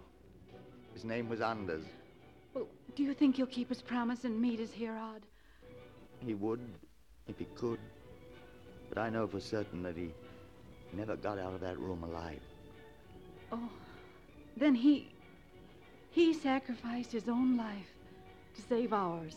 His 0.94 1.04
name 1.04 1.28
was 1.28 1.40
Anders. 1.42 1.84
Well, 2.54 2.66
do 2.96 3.02
you 3.02 3.12
think 3.12 3.36
he'll 3.36 3.46
keep 3.46 3.68
his 3.68 3.82
promise 3.82 4.24
and 4.24 4.40
meet 4.40 4.60
us 4.60 4.72
here, 4.72 4.96
Odd? 4.96 5.22
He 6.24 6.34
would 6.34 6.60
if 7.28 7.38
he 7.38 7.46
could. 7.54 7.78
But 8.88 8.98
I 8.98 9.10
know 9.10 9.26
for 9.26 9.40
certain 9.40 9.82
that 9.82 9.96
he 9.96 10.10
never 10.92 11.16
got 11.16 11.38
out 11.38 11.54
of 11.54 11.60
that 11.60 11.78
room 11.78 12.02
alive. 12.02 12.40
Oh, 13.52 13.68
then 14.56 14.74
he. 14.74 15.12
he 16.10 16.32
sacrificed 16.32 17.12
his 17.12 17.28
own 17.28 17.56
life 17.56 17.92
to 18.54 18.62
save 18.62 18.92
ours. 18.92 19.36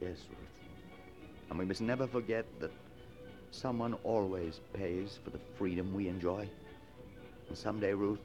Yes, 0.00 0.18
Ruth. 0.28 1.00
And 1.48 1.58
we 1.58 1.64
must 1.64 1.80
never 1.80 2.06
forget 2.06 2.44
that 2.60 2.70
someone 3.50 3.94
always 4.04 4.60
pays 4.74 5.18
for 5.24 5.30
the 5.30 5.38
freedom 5.56 5.94
we 5.94 6.08
enjoy. 6.08 6.48
And 7.48 7.56
someday, 7.56 7.94
Ruth, 7.94 8.20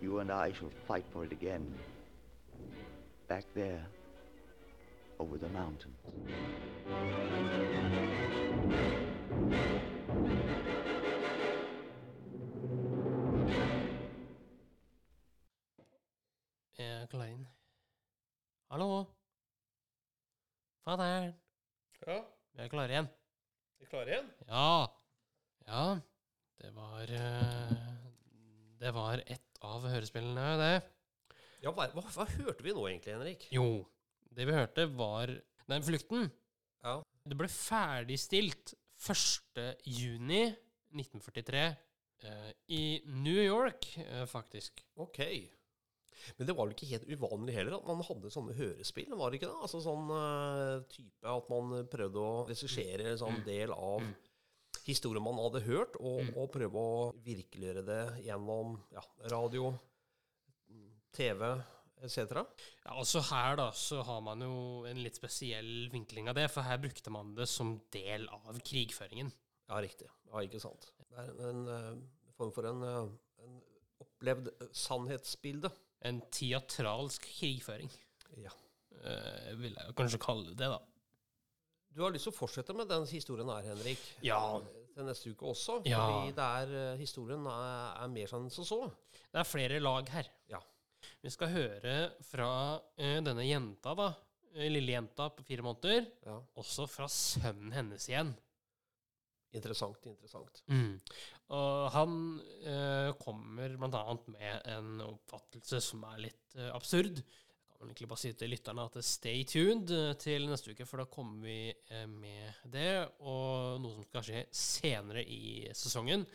you 0.00 0.18
and 0.18 0.32
I 0.32 0.52
shall 0.52 0.70
fight 0.88 1.04
for 1.12 1.24
it 1.24 1.32
again. 1.32 1.72
Back 3.28 3.44
there, 3.54 3.84
over 5.20 5.38
the 5.38 5.48
mountains. 5.48 5.94
Faderen. 20.84 21.32
Ja, 22.04 22.18
Vi 22.54 22.62
er 22.62 22.68
klare 22.70 22.92
igjen. 22.92 23.06
vi 23.78 23.86
er 23.86 23.90
klare 23.90 24.10
igjen? 24.12 24.26
Ja. 24.48 24.88
Ja. 25.66 25.84
Det 26.60 26.70
var 26.76 27.08
eh, 27.08 27.72
Det 28.80 28.92
var 28.94 29.22
ett 29.26 29.58
av 29.64 29.86
hørespillene, 29.88 30.44
det. 30.60 30.74
Ja, 31.64 31.72
hva, 31.72 31.86
hva, 31.96 32.04
hva 32.04 32.26
hørte 32.28 32.62
vi 32.66 32.74
nå 32.76 32.84
egentlig, 32.90 33.14
Henrik? 33.16 33.46
Jo. 33.54 33.64
Det 34.34 34.44
vi 34.44 34.52
hørte, 34.52 34.84
var 34.98 35.32
den 35.70 35.86
flukten. 35.86 36.28
Ja. 36.84 36.98
Det 37.24 37.38
ble 37.40 37.48
ferdigstilt 37.48 38.74
1. 39.00 39.62
juni 39.88 40.42
1943 40.92 41.62
eh, 41.64 42.50
i 42.76 42.82
New 43.08 43.40
York, 43.40 43.88
eh, 44.04 44.26
faktisk. 44.28 44.84
Ok. 45.00 45.22
Men 46.38 46.48
det 46.48 46.54
var 46.56 46.66
vel 46.66 46.76
ikke 46.76 46.90
helt 46.92 47.08
uvanlig 47.10 47.56
heller 47.56 47.78
at 47.78 47.88
man 47.88 48.04
hadde 48.06 48.32
sånne 48.32 48.56
hørespill? 48.58 49.10
Var 49.18 49.30
det 49.30 49.40
ikke 49.40 49.50
det? 49.50 49.58
Altså 49.66 49.80
sånn 49.84 50.12
uh, 50.12 50.84
type 50.92 51.34
at 51.34 51.50
man 51.52 51.74
prøvde 51.92 52.22
å 52.22 52.46
regissere 52.48 53.10
en 53.10 53.20
sånn 53.20 53.42
del 53.46 53.74
av 53.74 54.06
historien 54.84 55.24
man 55.24 55.40
hadde 55.40 55.64
hørt, 55.64 55.94
og, 56.00 56.34
og 56.36 56.50
prøve 56.52 56.80
å 56.80 56.96
virkeliggjøre 57.24 57.84
det 57.86 58.02
gjennom 58.26 58.74
ja, 58.92 59.04
radio, 59.32 59.70
TV 61.14 61.46
etc. 62.04 62.34
Ja, 62.82 62.96
altså 62.98 63.22
Her 63.30 63.56
da, 63.56 63.70
så 63.72 64.02
har 64.04 64.18
man 64.26 64.42
jo 64.44 64.56
en 64.90 65.00
litt 65.00 65.16
spesiell 65.16 65.86
vinkling 65.94 66.28
av 66.28 66.36
det, 66.36 66.50
for 66.52 66.66
her 66.66 66.82
brukte 66.82 67.12
man 67.14 67.32
det 67.38 67.46
som 67.48 67.78
del 67.94 68.26
av 68.34 68.58
krigføringen. 68.66 69.32
Ja, 69.70 69.78
riktig. 69.80 70.10
Ja, 70.28 70.42
ikke 70.44 70.60
sant. 70.60 70.90
Det 71.08 71.22
er 71.22 71.48
en 71.48 71.64
en 72.34 72.38
form 72.38 72.52
for 72.52 72.66
en, 72.66 72.82
eh, 72.82 73.44
en 73.44 73.60
opplevd 74.02 74.50
eh, 74.52 74.68
sannhetsbilde. 74.72 75.70
En 76.04 76.20
teatralsk 76.30 77.22
krigføring, 77.38 77.90
Ja. 78.42 78.50
eh, 79.04 79.54
vil 79.56 79.72
jeg 79.74 79.94
kanskje 79.96 80.20
kalle 80.20 80.50
det, 80.54 80.68
da. 80.68 80.78
Du 81.94 82.02
har 82.02 82.10
lyst 82.10 82.24
til 82.26 82.32
å 82.32 82.36
fortsette 82.36 82.74
med 82.74 82.88
den 82.90 83.06
historien 83.06 83.48
her, 83.48 83.62
Henrik? 83.70 83.98
Ja. 84.22 84.60
Til 84.94 85.04
neste 85.08 85.30
uke 85.32 85.46
også? 85.50 85.80
Ja. 85.86 85.98
Fordi 86.02 86.34
det 86.34 86.44
er, 86.44 86.74
eh, 86.92 86.98
historien 86.98 87.46
er, 87.46 88.02
er 88.04 88.08
mer 88.08 88.26
sånn 88.30 88.50
som 88.52 88.64
så. 88.64 88.80
Det 89.32 89.40
er 89.40 89.44
flere 89.48 89.80
lag 89.80 90.08
her. 90.08 90.28
Ja. 90.50 90.60
Vi 91.22 91.30
skal 91.30 91.48
høre 91.48 92.12
fra 92.22 92.80
eh, 92.98 93.20
denne 93.20 93.44
jenta, 93.46 93.94
da. 93.94 94.08
eh, 94.54 94.68
Lille 94.70 94.92
jenta 94.94 95.30
på 95.30 95.44
fire 95.46 95.62
måneder. 95.62 96.06
ja. 96.26 96.40
Også 96.56 96.86
fra 96.88 97.06
sønnen 97.08 97.72
hennes 97.72 98.08
igjen. 98.08 98.34
Interessant, 99.54 100.06
interessant. 100.10 100.60
Mm. 100.66 100.98
Og 101.54 101.88
han 101.94 102.18
eh, 102.66 103.10
kommer 103.20 103.76
annet 103.76 104.28
med 104.32 104.68
en 104.72 105.02
oppfattelse 105.06 105.80
som 105.84 106.04
er 106.10 106.24
litt 106.26 106.56
eh, 106.58 106.70
absurd. 106.74 107.20
Jeg 107.20 107.78
kan 107.78 107.90
egentlig 107.90 108.08
bare 108.10 108.22
si 108.22 108.32
til 108.38 108.50
lytterne 108.50 108.86
at 108.88 108.98
stay 109.06 109.44
tuned 109.46 109.92
eh, 109.94 110.12
til 110.18 110.48
neste 110.50 110.74
uke, 110.74 110.86
for 110.88 111.02
da 111.02 111.06
kommer 111.10 111.46
vi 111.46 111.58
eh, 111.70 112.06
med 112.10 112.64
det. 112.72 113.04
Og 113.22 113.82
noe 113.84 113.94
som 113.94 114.08
skal 114.08 114.26
skje 114.26 114.44
senere 114.58 115.22
i 115.22 115.68
sesongen, 115.76 116.26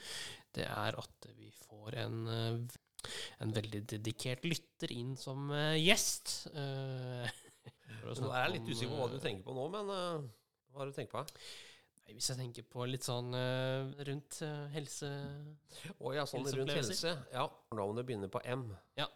det 0.55 0.67
er 0.69 0.99
at 0.99 1.29
vi 1.36 1.51
får 1.65 1.99
en, 2.05 2.19
eh, 2.36 3.08
en 3.43 3.55
veldig 3.55 3.84
dedikert 3.97 4.47
lytter 4.47 4.93
inn 4.95 5.17
som 5.19 5.49
eh, 5.51 5.79
gjest. 5.82 6.38
nå 6.53 8.29
er 8.29 8.45
jeg 8.45 8.53
litt 8.60 8.69
usikker 8.69 8.93
på 8.93 9.01
hva 9.01 9.12
du 9.12 9.19
tenker 9.19 9.43
på 9.43 9.58
nå, 9.58 9.67
men 9.73 9.89
hva 9.89 10.86
har 10.86 10.88
du 10.88 10.95
tenkt 10.95 11.12
på? 11.12 11.25
Nei, 11.25 11.68
Hvis 12.13 12.30
jeg 12.32 12.39
tenker 12.39 12.65
på 12.67 12.86
litt 12.89 13.06
sånn 13.06 13.34
uh, 13.36 13.89
rundt 14.08 14.39
uh, 14.45 14.67
helse... 14.74 15.10
Å 16.00 16.13
ja, 16.15 16.26
sånn 16.30 16.48
rundt 16.48 16.74
helse. 16.74 17.13
Ja. 17.34 17.45
Navnet 17.78 18.08
begynner 18.08 18.32
på 18.32 18.41
M. 18.45 18.69
Ja. 19.00 19.08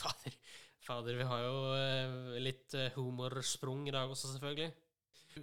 fader. 0.00 0.38
Fader, 0.84 1.18
vi 1.20 1.26
har 1.30 1.44
jo 1.44 1.58
uh, 1.72 2.38
litt 2.42 2.76
humorsprung 2.96 3.86
i 3.88 3.94
dag 3.94 4.10
også, 4.10 4.32
selvfølgelig. 4.34 4.72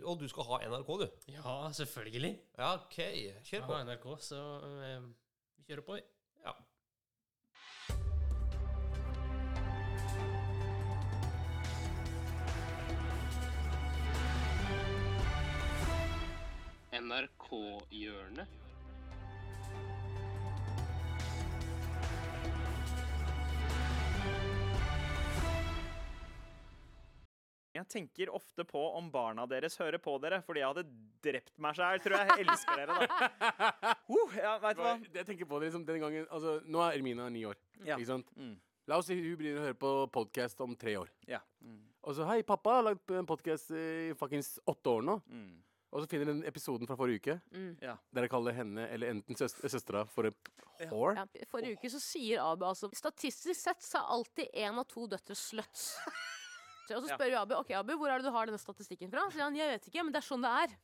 Og 0.08 0.22
du 0.22 0.28
skal 0.32 0.48
ha 0.48 0.62
NRK, 0.72 0.92
du? 1.02 1.08
Ja, 1.34 1.56
selvfølgelig. 1.76 2.34
Ja, 2.58 2.74
OK. 2.78 2.98
Kjør 2.98 3.58
Jeg 3.58 3.68
på. 3.68 3.76
har 3.76 3.88
NRK, 3.90 4.10
så 4.24 4.42
vi 4.64 5.68
kjører 5.68 5.88
på. 5.88 6.00
vi. 6.00 6.06
NRK-hjørnet. 17.02 18.58
Jeg 27.72 27.88
tenker 27.88 28.30
ofte 28.36 28.66
på 28.68 28.82
om 28.98 29.08
barna 29.10 29.46
deres 29.50 29.78
hører 29.80 29.98
på 30.04 30.18
dere, 30.22 30.42
fordi 30.46 30.62
jeg 30.62 30.74
hadde 30.74 30.84
drept 31.24 31.54
meg 31.64 31.78
sjæl, 31.78 32.02
tror 32.04 32.18
jeg. 32.20 32.28
Jeg 32.30 32.46
elsker 32.46 32.82
dere, 32.82 32.98
da. 33.00 33.30
Uh, 34.12 34.34
ja, 34.36 34.58
vet 34.60 34.78
du 34.78 34.84
hva? 34.84 34.92
Jeg 35.16 35.28
tenker 35.30 35.48
på 35.48 35.62
det 35.62 35.70
liksom 35.70 35.86
den 35.88 36.02
gangen 36.04 36.26
altså, 36.28 36.58
Nå 36.68 36.82
er 36.84 36.98
Ermina 36.98 37.30
ni 37.32 37.46
år. 37.48 37.56
Ja. 37.80 37.96
Ikke 37.96 38.10
sant? 38.10 38.28
Mm. 38.36 38.58
La 38.92 39.00
oss 39.00 39.08
si 39.08 39.16
hun 39.16 39.38
begynner 39.40 39.62
å 39.62 39.66
høre 39.70 39.80
på 39.80 39.92
podkast 40.14 40.60
om 40.62 40.76
tre 40.78 40.98
år. 41.00 41.10
Ja. 41.32 41.40
Mm. 41.64 41.80
Og 42.02 42.18
så 42.18 42.28
Hei, 42.28 42.42
pappa 42.46 42.76
har 42.78 42.86
lagd 42.90 43.14
en 43.16 43.30
podkast 43.30 43.72
i 43.72 44.12
fuckings 44.20 44.58
åtte 44.68 44.92
år 44.92 45.08
nå. 45.08 45.18
Mm. 45.32 45.54
Og 45.92 46.02
så 46.04 46.08
finner 46.08 46.26
den 46.32 46.44
episoden 46.48 46.88
fra 46.88 46.96
forrige 46.96 47.20
uke, 47.20 47.34
Mm. 47.52 47.78
Ja. 47.82 47.98
der 48.14 48.22
jeg 48.22 48.30
kaller 48.32 48.54
henne 48.56 48.86
eller 48.90 49.10
enten 49.12 49.36
søs 49.36 49.54
søstera 49.60 50.06
for 50.08 50.24
en 50.30 50.36
whore. 50.90 51.16
Ja, 51.20 51.26
forrige 51.52 51.76
uke 51.78 51.90
så 51.92 52.00
sier 52.00 52.40
Abu 52.42 52.64
altså 52.66 52.88
Statistisk 52.96 53.60
sett 53.60 53.82
så 53.84 54.00
er 54.00 54.08
alltid 54.16 54.48
én 54.56 54.80
av 54.80 54.88
to 54.88 55.06
døtre 55.08 55.36
sluts. 55.36 55.98
Så- 56.88 56.96
Og 56.98 57.04
så 57.04 57.14
spør 57.16 57.30
vi 57.30 57.36
Abu 57.40 57.54
ok 57.56 57.70
Abu, 57.72 57.94
hvor 57.98 58.08
er 58.10 58.18
det 58.20 58.26
du 58.26 58.32
har 58.32 58.46
denne 58.50 58.58
statistikken 58.60 59.12
fra. 59.12 59.26
Så 59.30 59.36
sier 59.38 59.44
han 59.44 59.56
jeg 59.56 59.68
vet 59.80 59.86
ikke, 59.92 60.04
men 60.04 60.12
det 60.12 60.20
er 60.24 60.28
sånn 60.28 60.42
det 60.42 60.52
er. 60.64 60.78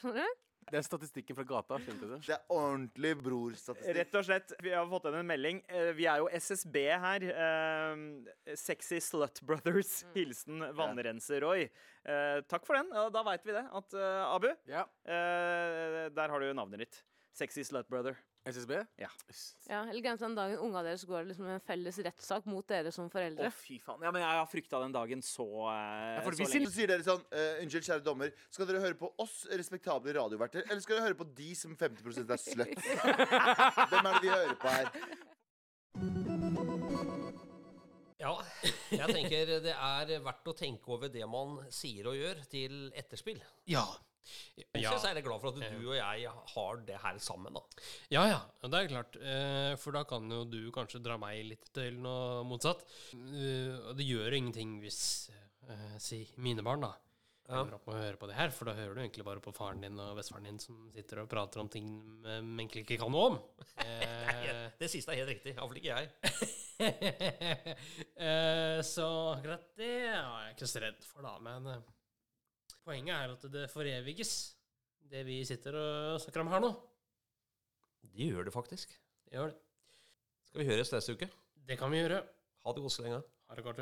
Skjønner 0.00 0.24
du? 0.24 0.40
Det 0.70 0.78
er 0.80 0.82
statistikken 0.86 1.36
fra 1.36 1.44
gata. 1.44 1.78
skjønte 1.78 2.00
du 2.08 2.12
det? 2.14 2.28
Er 2.34 2.42
ordentlig 2.50 3.12
brorstatistikk. 3.22 3.94
Rett 3.98 4.14
og 4.20 4.24
slett, 4.24 4.52
vi 4.62 4.70
har 4.74 4.86
fått 4.90 5.08
inn 5.10 5.14
en 5.20 5.26
melding. 5.26 5.62
Eh, 5.68 5.92
Vi 5.92 6.06
er 6.10 6.18
jo 6.22 6.28
SSB 6.32 6.76
her. 7.04 7.26
Eh, 7.44 8.54
Sexy 8.56 8.98
Slut 9.00 9.40
Brothers. 9.42 10.04
Hilsen 10.14 10.60
vannrenser 10.74 11.40
Roy. 11.44 11.68
Eh, 12.04 12.40
takk 12.48 12.66
for 12.66 12.76
den. 12.76 12.90
Da 13.12 13.22
veit 13.22 13.44
vi 13.44 13.52
det. 13.52 13.64
At 13.72 13.94
Abu, 13.94 14.48
Ja. 14.66 14.84
eh, 15.06 16.08
der 16.10 16.28
har 16.28 16.40
du 16.40 16.52
navnet 16.54 16.78
ditt. 16.78 17.02
Sexy 17.34 17.62
Slut 17.62 17.88
Brother. 17.88 18.16
SSB? 18.44 18.72
Ja. 19.00 19.08
Ja, 19.68 19.80
eller 19.88 20.00
ganske 20.04 20.26
den 20.26 20.36
dagen 20.36 20.58
unga 20.60 20.82
deres 20.84 21.04
går 21.08 21.24
liksom 21.30 21.46
en 21.48 21.62
felles 21.64 21.98
rettssak 22.04 22.44
mot 22.50 22.66
dere 22.68 22.92
som 22.92 23.08
foreldre. 23.12 23.48
Å, 23.48 23.56
fy 23.56 23.78
faen. 23.80 24.02
Ja, 24.04 24.12
men 24.12 24.20
jeg 24.20 24.38
har 24.40 24.48
frykta 24.50 24.80
den 24.82 24.92
dagen 24.94 25.24
så, 25.24 25.46
uh, 25.64 25.72
Ja, 25.72 26.20
for 26.26 26.36
så 26.36 26.44
lenge. 26.44 26.68
så 26.68 26.76
sier 26.76 26.92
dere 26.92 27.06
sånn 27.06 27.24
uh, 27.32 27.62
Unnskyld, 27.64 27.88
kjære 27.88 28.04
dommer. 28.04 28.34
Skal 28.52 28.68
dere 28.68 28.84
høre 28.84 28.98
på 29.00 29.08
oss 29.24 29.36
respektable 29.56 30.12
radioverter, 30.18 30.66
eller 30.68 30.84
skal 30.84 30.98
dere 30.98 31.08
høre 31.08 31.20
på 31.22 31.28
de 31.40 31.50
som 31.56 31.72
50 31.80 32.24
er 32.24 32.42
sluts? 32.44 32.90
Hvem 33.90 34.10
er 34.10 34.12
det 34.12 34.24
vi 34.26 34.34
hører 34.34 34.58
på 34.60 34.74
her? 34.76 34.86
Ja, 38.24 38.32
jeg 38.92 39.08
tenker 39.10 39.54
det 39.64 39.74
er 39.74 40.16
verdt 40.24 40.48
å 40.48 40.56
tenke 40.56 40.92
over 40.96 41.10
det 41.12 41.24
man 41.28 41.58
sier 41.72 42.12
og 42.12 42.16
gjør, 42.16 42.44
til 42.52 42.90
etterspill. 42.96 43.40
Ja. 43.68 43.84
Jeg 44.56 44.84
er 44.84 45.14
jeg 45.18 45.24
glad 45.26 45.40
for 45.42 45.48
at 45.52 45.58
du 45.60 45.88
og 45.90 45.96
jeg 45.96 46.28
har 46.54 46.76
det 46.86 46.96
her 47.02 47.18
sammen. 47.18 47.54
da. 47.54 47.62
Ja, 48.10 48.24
ja. 48.30 48.40
Det 48.62 48.74
er 48.80 48.88
klart. 48.92 49.16
eh, 49.20 49.76
For 49.76 49.92
da 49.92 50.04
kan 50.08 50.28
jo 50.30 50.44
du 50.44 50.70
kanskje 50.74 51.02
dra 51.02 51.16
meg 51.20 51.44
litt 51.44 51.70
til 51.74 51.98
noe 52.02 52.42
motsatt. 52.48 52.84
Eh, 53.14 53.90
Og 53.90 53.96
det 53.96 54.06
gjør 54.08 54.32
ingenting 54.38 54.78
hvis 54.82 55.00
eh, 55.68 55.96
si 55.98 56.24
mine 56.36 56.62
barn, 56.62 56.80
da, 56.80 56.92
Ja. 57.44 57.60
ender 57.60 57.74
opp 57.76 57.86
med 57.86 57.96
å 57.96 58.00
høre 58.00 58.16
på 58.16 58.26
det 58.30 58.36
her, 58.38 58.48
for 58.56 58.64
da 58.64 58.72
hører 58.72 58.94
du 58.96 59.00
egentlig 59.02 59.24
bare 59.26 59.40
på 59.44 59.52
faren 59.52 59.82
din 59.84 59.98
og 60.00 60.16
bestefaren 60.16 60.44
din 60.48 60.58
som 60.58 60.86
sitter 60.94 61.18
og 61.20 61.28
prater 61.28 61.60
om 61.60 61.68
ting 61.68 61.90
de 62.24 62.38
egentlig 62.40 62.86
ikke 62.86 62.96
kan 63.02 63.12
noe 63.12 63.26
om. 63.34 63.38
Eh, 63.84 64.70
Det 64.78 64.88
siste 64.90 65.12
er 65.12 65.20
helt 65.20 65.28
riktig. 65.34 65.52
Iallfall 65.54 65.76
ikke 65.76 65.92
jeg. 65.92 66.08
Eh, 68.16 68.80
så 68.82 69.06
akkurat 69.36 69.64
det 69.76 69.90
er 70.08 70.16
jeg 70.16 70.54
ikke 70.54 70.68
så 70.70 70.80
redd 70.82 71.04
for, 71.06 71.22
da. 71.26 71.36
Men 71.42 71.68
poenget 72.84 73.14
er 73.16 73.32
at 73.34 73.46
det 73.52 73.68
foreviges, 73.72 74.56
det 75.10 75.24
vi 75.26 75.42
sitter 75.44 75.76
og 75.78 76.20
snakker 76.20 76.44
om 76.44 76.52
her 76.52 76.64
nå. 76.64 76.72
De 78.04 78.30
gjør 78.30 78.44
det 78.48 78.52
faktisk. 78.52 78.92
Det 79.24 79.38
gjør 79.38 79.52
det. 79.52 79.60
Skal 80.48 80.60
vi 80.60 80.66
høres 80.68 80.92
neste 80.92 81.12
uke? 81.16 81.30
Det 81.68 81.78
kan 81.80 81.90
vi 81.90 82.02
gjøre. 82.02 82.22
Ha 82.64 82.72
det 82.72 82.82
godt 82.84 82.92
så 82.92 83.02
lenge. 83.06 83.22
Ha 83.48 83.56
det 83.56 83.64
godt. 83.64 83.80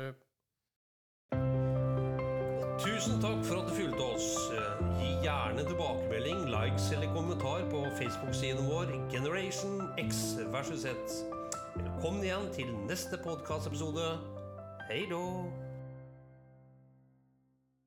Tusen 2.83 3.19
takk 3.21 3.43
for 3.45 3.61
at 3.61 3.69
du 3.69 3.75
fulgte 3.77 4.05
oss. 4.15 4.29
Gi 4.97 5.11
gjerne 5.23 5.65
tilbakemelding, 5.67 6.45
likes 6.51 6.89
eller 6.91 7.13
kommentar 7.15 7.67
på 7.71 7.83
Facebook-siden 7.99 8.65
vår 8.71 8.95
Generation 9.13 9.83
X 10.01 10.23
versus 10.55 10.87
Z. 10.87 11.19
Velkommen 11.75 12.23
igjen 12.23 12.49
til 12.55 12.73
neste 12.87 13.19
podkastepisode. 13.23 14.07
Hei 14.89 15.05
då! 15.09 15.62